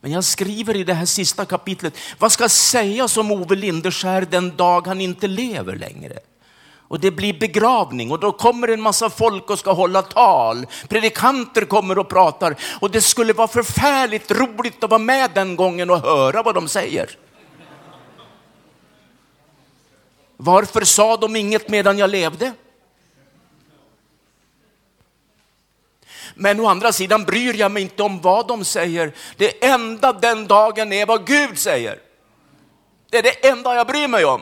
Men 0.01 0.11
jag 0.11 0.23
skriver 0.23 0.75
i 0.75 0.83
det 0.83 0.93
här 0.93 1.05
sista 1.05 1.45
kapitlet, 1.45 1.97
vad 2.19 2.31
ska 2.31 2.49
sägas 2.49 3.17
om 3.17 3.31
Ove 3.31 3.55
Lindeskär 3.55 4.21
den 4.21 4.55
dag 4.55 4.87
han 4.87 5.01
inte 5.01 5.27
lever 5.27 5.75
längre? 5.75 6.19
Och 6.87 6.99
det 6.99 7.11
blir 7.11 7.39
begravning 7.39 8.11
och 8.11 8.19
då 8.19 8.31
kommer 8.31 8.67
en 8.67 8.81
massa 8.81 9.09
folk 9.09 9.49
och 9.49 9.59
ska 9.59 9.73
hålla 9.73 10.01
tal. 10.01 10.65
Predikanter 10.89 11.65
kommer 11.65 11.97
och 11.97 12.09
pratar 12.09 12.55
och 12.79 12.91
det 12.91 13.01
skulle 13.01 13.33
vara 13.33 13.47
förfärligt 13.47 14.31
roligt 14.31 14.83
att 14.83 14.89
vara 14.89 15.01
med 15.01 15.31
den 15.33 15.55
gången 15.55 15.89
och 15.89 16.01
höra 16.01 16.43
vad 16.43 16.55
de 16.55 16.67
säger. 16.67 17.17
Varför 20.37 20.81
sa 20.81 21.17
de 21.17 21.35
inget 21.35 21.69
medan 21.69 21.97
jag 21.97 22.09
levde? 22.09 22.53
Men 26.35 26.59
å 26.59 26.67
andra 26.67 26.91
sidan 26.91 27.23
bryr 27.23 27.53
jag 27.53 27.71
mig 27.71 27.83
inte 27.83 28.03
om 28.03 28.21
vad 28.21 28.47
de 28.47 28.65
säger. 28.65 29.13
Det 29.37 29.65
enda 29.65 30.13
den 30.13 30.47
dagen 30.47 30.93
är 30.93 31.05
vad 31.05 31.27
Gud 31.27 31.59
säger. 31.59 31.99
Det 33.09 33.17
är 33.17 33.23
det 33.23 33.47
enda 33.47 33.75
jag 33.75 33.87
bryr 33.87 34.07
mig 34.07 34.25
om. 34.25 34.41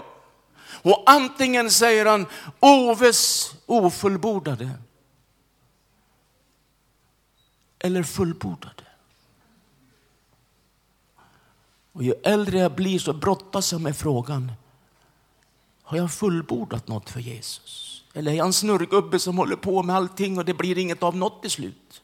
Och 0.81 1.03
antingen 1.05 1.71
säger 1.71 2.05
han 2.05 2.25
Oves 2.59 3.51
ofullbordade 3.65 4.69
eller 7.79 8.03
fullbordade. 8.03 8.83
Och 11.91 12.03
ju 12.03 12.13
äldre 12.23 12.59
jag 12.59 12.71
blir 12.71 12.99
så 12.99 13.13
brottas 13.13 13.71
jag 13.71 13.81
med 13.81 13.97
frågan, 13.97 14.51
har 15.93 15.99
jag 15.99 16.13
fullbordat 16.13 16.87
något 16.87 17.09
för 17.09 17.19
Jesus? 17.19 18.03
Eller 18.13 18.31
är 18.31 18.35
jag 18.35 18.45
en 18.47 18.53
snurrgubbe 18.53 19.19
som 19.19 19.37
håller 19.37 19.55
på 19.55 19.83
med 19.83 19.95
allting 19.95 20.37
och 20.37 20.45
det 20.45 20.53
blir 20.53 20.77
inget 20.77 21.03
av 21.03 21.15
något 21.15 21.41
beslut? 21.41 21.73
slut? 21.73 22.01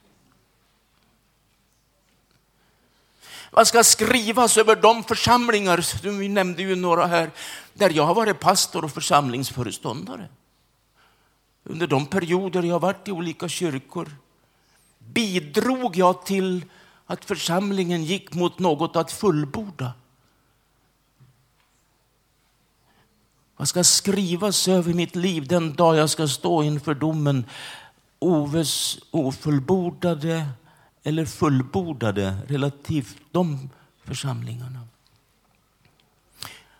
Vad 3.51 3.67
ska 3.67 3.83
skrivas 3.83 4.57
över 4.57 4.75
de 4.75 5.03
församlingar, 5.03 6.09
vi 6.19 6.29
nämnde 6.29 6.61
ju 6.61 6.75
några 6.75 7.05
här, 7.05 7.31
där 7.73 7.89
jag 7.89 8.05
har 8.05 8.15
varit 8.15 8.39
pastor 8.39 8.83
och 8.85 8.91
församlingsföreståndare. 8.91 10.27
Under 11.63 11.87
de 11.87 12.05
perioder 12.05 12.63
jag 12.63 12.75
har 12.75 12.79
varit 12.79 13.07
i 13.07 13.11
olika 13.11 13.49
kyrkor 13.49 14.15
bidrog 14.99 15.95
jag 15.95 16.25
till 16.25 16.65
att 17.05 17.25
församlingen 17.25 18.03
gick 18.03 18.33
mot 18.33 18.59
något 18.59 18.95
att 18.95 19.11
fullborda. 19.11 19.93
Vad 23.59 23.67
ska 23.67 23.83
skrivas 23.83 24.67
över 24.67 24.93
mitt 24.93 25.15
liv 25.15 25.47
den 25.47 25.73
dag 25.73 25.95
jag 25.95 26.09
ska 26.09 26.27
stå 26.27 26.63
inför 26.63 26.93
domen? 26.93 27.45
Oves 28.19 28.99
ofullbordade 29.11 30.45
eller 31.03 31.25
fullbordade 31.25 32.37
relativt 32.47 33.17
de 33.31 33.69
församlingarna. 34.03 34.79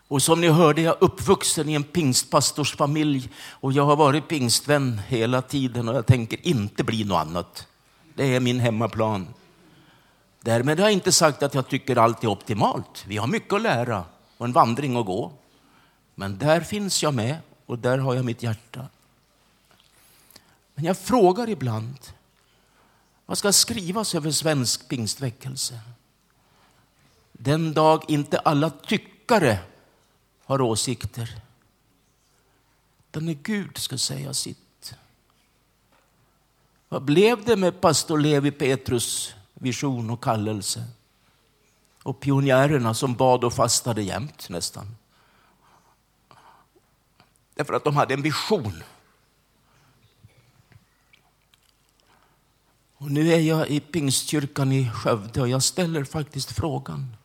Och 0.08 0.22
som 0.22 0.40
ni 0.40 0.48
hörde, 0.48 0.82
jag 0.82 0.96
är 0.96 1.04
uppvuxen 1.04 1.68
i 1.68 1.74
en 1.74 1.82
pingstpastorsfamilj 1.82 3.30
och 3.50 3.72
jag 3.72 3.84
har 3.84 3.96
varit 3.96 4.28
pingstvän 4.28 5.00
hela 5.08 5.42
tiden 5.42 5.88
och 5.88 5.94
jag 5.94 6.06
tänker 6.06 6.46
inte 6.46 6.84
bli 6.84 7.04
något 7.04 7.26
annat. 7.26 7.66
Det 8.14 8.36
är 8.36 8.40
min 8.40 8.60
hemmaplan. 8.60 9.26
Därmed 10.42 10.78
har 10.78 10.86
jag 10.86 10.92
inte 10.92 11.12
sagt 11.12 11.42
att 11.42 11.54
jag 11.54 11.68
tycker 11.68 11.96
allt 11.96 12.24
är 12.24 12.28
optimalt. 12.28 13.04
Vi 13.06 13.16
har 13.16 13.26
mycket 13.26 13.52
att 13.52 13.62
lära 13.62 14.04
och 14.36 14.46
en 14.46 14.52
vandring 14.52 14.96
att 14.96 15.06
gå. 15.06 15.32
Men 16.20 16.38
där 16.38 16.60
finns 16.60 17.02
jag 17.02 17.14
med 17.14 17.38
och 17.66 17.78
där 17.78 17.98
har 17.98 18.14
jag 18.14 18.24
mitt 18.24 18.42
hjärta. 18.42 18.88
Men 20.74 20.84
jag 20.84 20.98
frågar 20.98 21.48
ibland, 21.48 21.98
vad 23.26 23.38
ska 23.38 23.52
skrivas 23.52 24.14
över 24.14 24.30
svensk 24.30 24.88
pingstväckelse? 24.88 25.80
Den 27.32 27.74
dag 27.74 28.04
inte 28.08 28.38
alla 28.38 28.70
tyckare 28.70 29.58
har 30.44 30.60
åsikter. 30.60 31.42
Utan 33.08 33.26
när 33.26 33.38
Gud 33.42 33.78
ska 33.78 33.98
säga 33.98 34.34
sitt. 34.34 34.94
Vad 36.88 37.02
blev 37.02 37.44
det 37.44 37.56
med 37.56 37.80
pastor 37.80 38.18
Levi 38.18 38.50
Petrus 38.50 39.34
vision 39.54 40.10
och 40.10 40.24
kallelse? 40.24 40.84
Och 42.02 42.20
pionjärerna 42.20 42.94
som 42.94 43.14
bad 43.14 43.44
och 43.44 43.54
fastade 43.54 44.02
jämt 44.02 44.48
nästan. 44.48 44.96
Därför 47.60 47.74
att 47.74 47.84
de 47.84 47.96
hade 47.96 48.14
en 48.14 48.22
vision. 48.22 48.82
Och 52.96 53.10
nu 53.10 53.32
är 53.32 53.40
jag 53.40 53.68
i 53.68 53.80
Pingstkyrkan 53.80 54.72
i 54.72 54.90
Skövde 54.90 55.40
och 55.40 55.48
jag 55.48 55.62
ställer 55.62 56.04
faktiskt 56.04 56.52
frågan. 56.52 57.16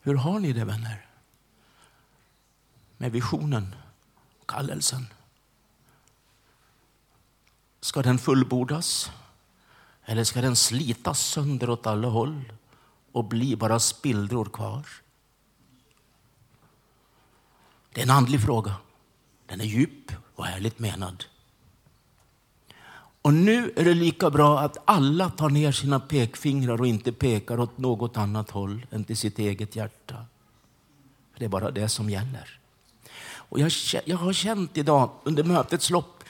Hur 0.00 0.14
har 0.14 0.40
ni 0.40 0.52
det 0.52 0.64
vänner? 0.64 1.06
Med 2.96 3.12
visionen 3.12 3.74
och 4.40 4.50
kallelsen. 4.50 5.06
Ska 7.80 8.02
den 8.02 8.18
fullbordas? 8.18 9.10
Eller 10.04 10.24
ska 10.24 10.40
den 10.40 10.56
slitas 10.56 11.20
sönder 11.20 11.70
åt 11.70 11.86
alla 11.86 12.08
håll 12.08 12.52
och 13.12 13.24
bli 13.24 13.56
bara 13.56 13.80
spillror 13.80 14.44
kvar? 14.44 14.86
Det 17.92 18.00
är 18.00 18.04
en 18.04 18.10
andlig 18.10 18.42
fråga. 18.42 18.74
Den 19.46 19.60
är 19.60 19.64
djup 19.64 20.12
och 20.34 20.46
ärligt 20.46 20.78
menad. 20.78 21.24
Och 23.22 23.34
nu 23.34 23.72
är 23.76 23.84
det 23.84 23.94
lika 23.94 24.30
bra 24.30 24.60
att 24.60 24.76
alla 24.84 25.30
tar 25.30 25.50
ner 25.50 25.72
sina 25.72 26.00
pekfingrar 26.00 26.80
och 26.80 26.86
inte 26.86 27.12
pekar 27.12 27.60
åt 27.60 27.78
något 27.78 28.16
annat 28.16 28.50
håll 28.50 28.86
än 28.90 29.04
till 29.04 29.16
sitt 29.16 29.38
eget 29.38 29.76
hjärta. 29.76 30.26
Det 31.38 31.44
är 31.44 31.48
bara 31.48 31.70
det 31.70 31.88
som 31.88 32.10
gäller. 32.10 32.60
Och 33.48 33.60
jag, 33.60 33.72
jag 34.04 34.16
har 34.16 34.32
känt 34.32 34.76
idag 34.76 35.10
under 35.24 35.44
mötets 35.44 35.90
lopp, 35.90 36.24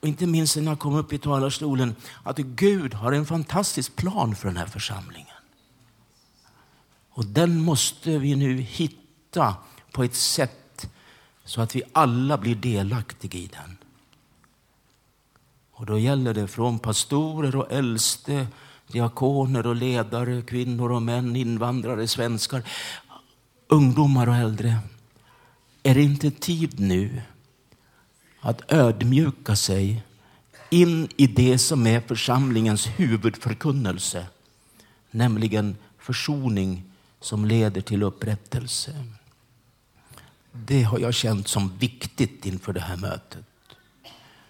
och 0.00 0.08
inte 0.08 0.26
minst 0.26 0.56
när 0.56 0.64
jag 0.64 0.78
kom 0.78 0.94
upp 0.94 1.12
i 1.12 1.18
talarstolen, 1.18 1.94
att 2.22 2.38
Gud 2.38 2.94
har 2.94 3.12
en 3.12 3.26
fantastisk 3.26 3.96
plan 3.96 4.34
för 4.34 4.48
den 4.48 4.56
här 4.56 4.66
församlingen. 4.66 5.36
Och 7.10 7.26
den 7.26 7.60
måste 7.60 8.18
vi 8.18 8.36
nu 8.36 8.60
hitta 8.60 9.54
på 9.92 10.04
ett 10.04 10.14
sätt 10.14 10.59
så 11.50 11.60
att 11.60 11.76
vi 11.76 11.82
alla 11.92 12.38
blir 12.38 12.54
delaktiga 12.54 13.40
i 13.40 13.46
den. 13.46 13.76
Och 15.72 15.86
då 15.86 15.98
gäller 15.98 16.34
det 16.34 16.48
från 16.48 16.78
pastorer 16.78 17.56
och 17.56 17.72
äldste, 17.72 18.46
diakoner 18.86 19.66
och 19.66 19.76
ledare, 19.76 20.42
kvinnor 20.42 20.92
och 20.92 21.02
män, 21.02 21.36
invandrare, 21.36 22.08
svenskar, 22.08 22.62
ungdomar 23.68 24.28
och 24.28 24.34
äldre. 24.34 24.78
Är 25.82 25.94
det 25.94 26.02
inte 26.02 26.30
tid 26.30 26.80
nu 26.80 27.22
att 28.40 28.72
ödmjuka 28.72 29.56
sig 29.56 30.02
in 30.70 31.08
i 31.16 31.26
det 31.26 31.58
som 31.58 31.86
är 31.86 32.00
församlingens 32.00 32.86
huvudförkunnelse, 32.86 34.26
nämligen 35.10 35.76
försoning 35.98 36.84
som 37.20 37.44
leder 37.44 37.80
till 37.80 38.02
upprättelse. 38.02 39.04
Det 40.52 40.82
har 40.82 40.98
jag 40.98 41.14
känt 41.14 41.48
som 41.48 41.78
viktigt 41.78 42.46
inför 42.46 42.72
det 42.72 42.80
här 42.80 42.96
mötet. 42.96 43.44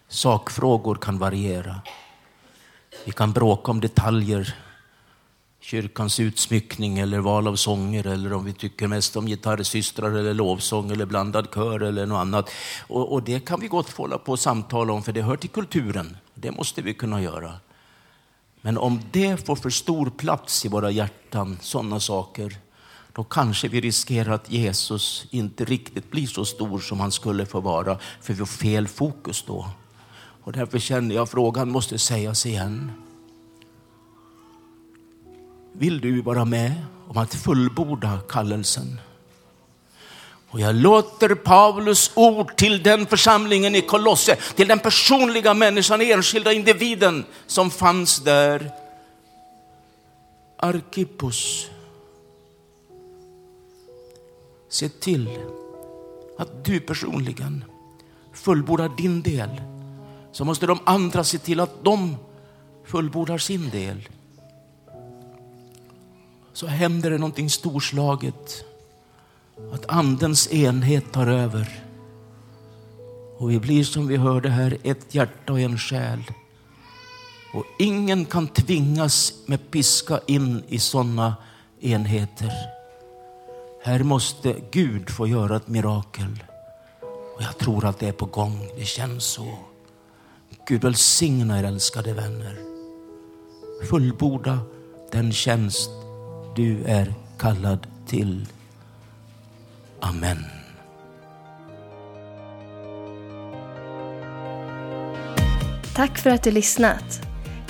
Sakfrågor 0.08 0.94
kan 0.94 1.18
variera. 1.18 1.80
Vi 3.04 3.12
kan 3.12 3.32
bråka 3.32 3.70
om 3.70 3.80
detaljer, 3.80 4.54
kyrkans 5.60 6.20
utsmyckning 6.20 6.98
eller 6.98 7.18
val 7.18 7.48
av 7.48 7.56
sånger 7.56 8.06
eller 8.06 8.32
om 8.32 8.44
vi 8.44 8.52
tycker 8.52 8.86
mest 8.86 9.16
om 9.16 9.26
gitarrsystrar 9.26 10.10
eller 10.10 10.34
lovsång 10.34 10.90
eller 10.90 11.06
blandad 11.06 11.48
kör 11.54 11.80
eller 11.80 12.06
något 12.06 12.20
annat. 12.20 12.50
Och, 12.86 13.12
och 13.12 13.22
det 13.22 13.40
kan 13.40 13.60
vi 13.60 13.68
gott 13.68 13.88
få 13.88 14.02
hålla 14.02 14.18
på 14.18 14.32
och 14.32 14.40
samtala 14.40 14.92
om 14.92 15.02
för 15.02 15.12
det 15.12 15.22
hör 15.22 15.36
till 15.36 15.50
kulturen. 15.50 16.16
Det 16.34 16.50
måste 16.50 16.82
vi 16.82 16.94
kunna 16.94 17.22
göra. 17.22 17.54
Men 18.60 18.78
om 18.78 19.00
det 19.10 19.46
får 19.46 19.56
för 19.56 19.70
stor 19.70 20.10
plats 20.10 20.64
i 20.64 20.68
våra 20.68 20.90
hjärtan, 20.90 21.58
sådana 21.60 22.00
saker, 22.00 22.58
då 23.12 23.24
kanske 23.24 23.68
vi 23.68 23.80
riskerar 23.80 24.32
att 24.32 24.50
Jesus 24.50 25.26
inte 25.30 25.64
riktigt 25.64 26.10
blir 26.10 26.26
så 26.26 26.44
stor 26.44 26.78
som 26.78 27.00
han 27.00 27.12
skulle 27.12 27.46
få 27.46 27.60
vara, 27.60 27.98
för 28.20 28.32
vi 28.32 28.38
har 28.38 28.46
fel 28.46 28.88
fokus 28.88 29.44
då. 29.46 29.70
Och 30.42 30.52
därför 30.52 30.78
känner 30.78 31.14
jag 31.14 31.22
att 31.22 31.30
frågan 31.30 31.70
måste 31.70 31.98
sägas 31.98 32.46
igen. 32.46 32.92
Vill 35.72 36.00
du 36.00 36.22
vara 36.22 36.44
med 36.44 36.72
om 37.08 37.16
att 37.16 37.34
fullborda 37.34 38.20
kallelsen? 38.28 39.00
Och 40.50 40.60
jag 40.60 40.74
låter 40.74 41.34
Paulus 41.34 42.10
ord 42.14 42.56
till 42.56 42.82
den 42.82 43.06
församlingen 43.06 43.74
i 43.74 43.80
Kolosse, 43.80 44.36
till 44.36 44.68
den 44.68 44.78
personliga 44.78 45.54
människan, 45.54 46.00
enskilda 46.00 46.52
individen 46.52 47.24
som 47.46 47.70
fanns 47.70 48.20
där. 48.20 48.70
Arkippos. 50.56 51.66
Se 54.80 54.88
till 54.88 55.38
att 56.38 56.64
du 56.64 56.80
personligen 56.80 57.64
fullbordar 58.32 58.88
din 58.96 59.22
del 59.22 59.60
så 60.32 60.44
måste 60.44 60.66
de 60.66 60.78
andra 60.84 61.24
se 61.24 61.38
till 61.38 61.60
att 61.60 61.84
de 61.84 62.16
fullbordar 62.84 63.38
sin 63.38 63.70
del. 63.70 64.08
Så 66.52 66.66
händer 66.66 67.10
det 67.10 67.18
någonting 67.18 67.50
storslaget. 67.50 68.64
Att 69.72 69.90
andens 69.90 70.52
enhet 70.52 71.12
tar 71.12 71.26
över. 71.26 71.84
Och 73.38 73.50
vi 73.50 73.58
blir 73.58 73.84
som 73.84 74.06
vi 74.06 74.16
hörde 74.16 74.48
här 74.48 74.78
ett 74.82 75.14
hjärta 75.14 75.52
och 75.52 75.60
en 75.60 75.78
själ. 75.78 76.22
Och 77.54 77.64
ingen 77.78 78.24
kan 78.24 78.48
tvingas 78.48 79.34
med 79.46 79.70
piska 79.70 80.20
in 80.26 80.62
i 80.68 80.78
sådana 80.78 81.36
enheter. 81.80 82.79
Här 83.82 84.02
måste 84.02 84.56
Gud 84.70 85.10
få 85.10 85.26
göra 85.26 85.56
ett 85.56 85.68
mirakel. 85.68 86.44
Och 87.36 87.42
jag 87.42 87.58
tror 87.58 87.84
att 87.84 87.98
det 87.98 88.08
är 88.08 88.12
på 88.12 88.26
gång. 88.26 88.68
Det 88.76 88.84
känns 88.84 89.24
så. 89.24 89.58
Gud 90.66 90.82
välsigna 90.82 91.60
er 91.60 91.64
älskade 91.64 92.12
vänner. 92.12 92.56
Fullborda 93.90 94.58
den 95.12 95.32
tjänst 95.32 95.90
du 96.56 96.84
är 96.84 97.14
kallad 97.38 97.86
till. 98.06 98.46
Amen. 100.00 100.44
Tack 105.94 106.18
för 106.18 106.30
att 106.30 106.42
du 106.42 106.50
lyssnat. 106.50 107.20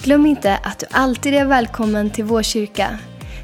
Glöm 0.03 0.27
inte 0.27 0.57
att 0.57 0.79
du 0.79 0.87
alltid 0.91 1.35
är 1.35 1.45
välkommen 1.45 2.11
till 2.11 2.25
vår 2.25 2.43
kyrka. 2.43 2.99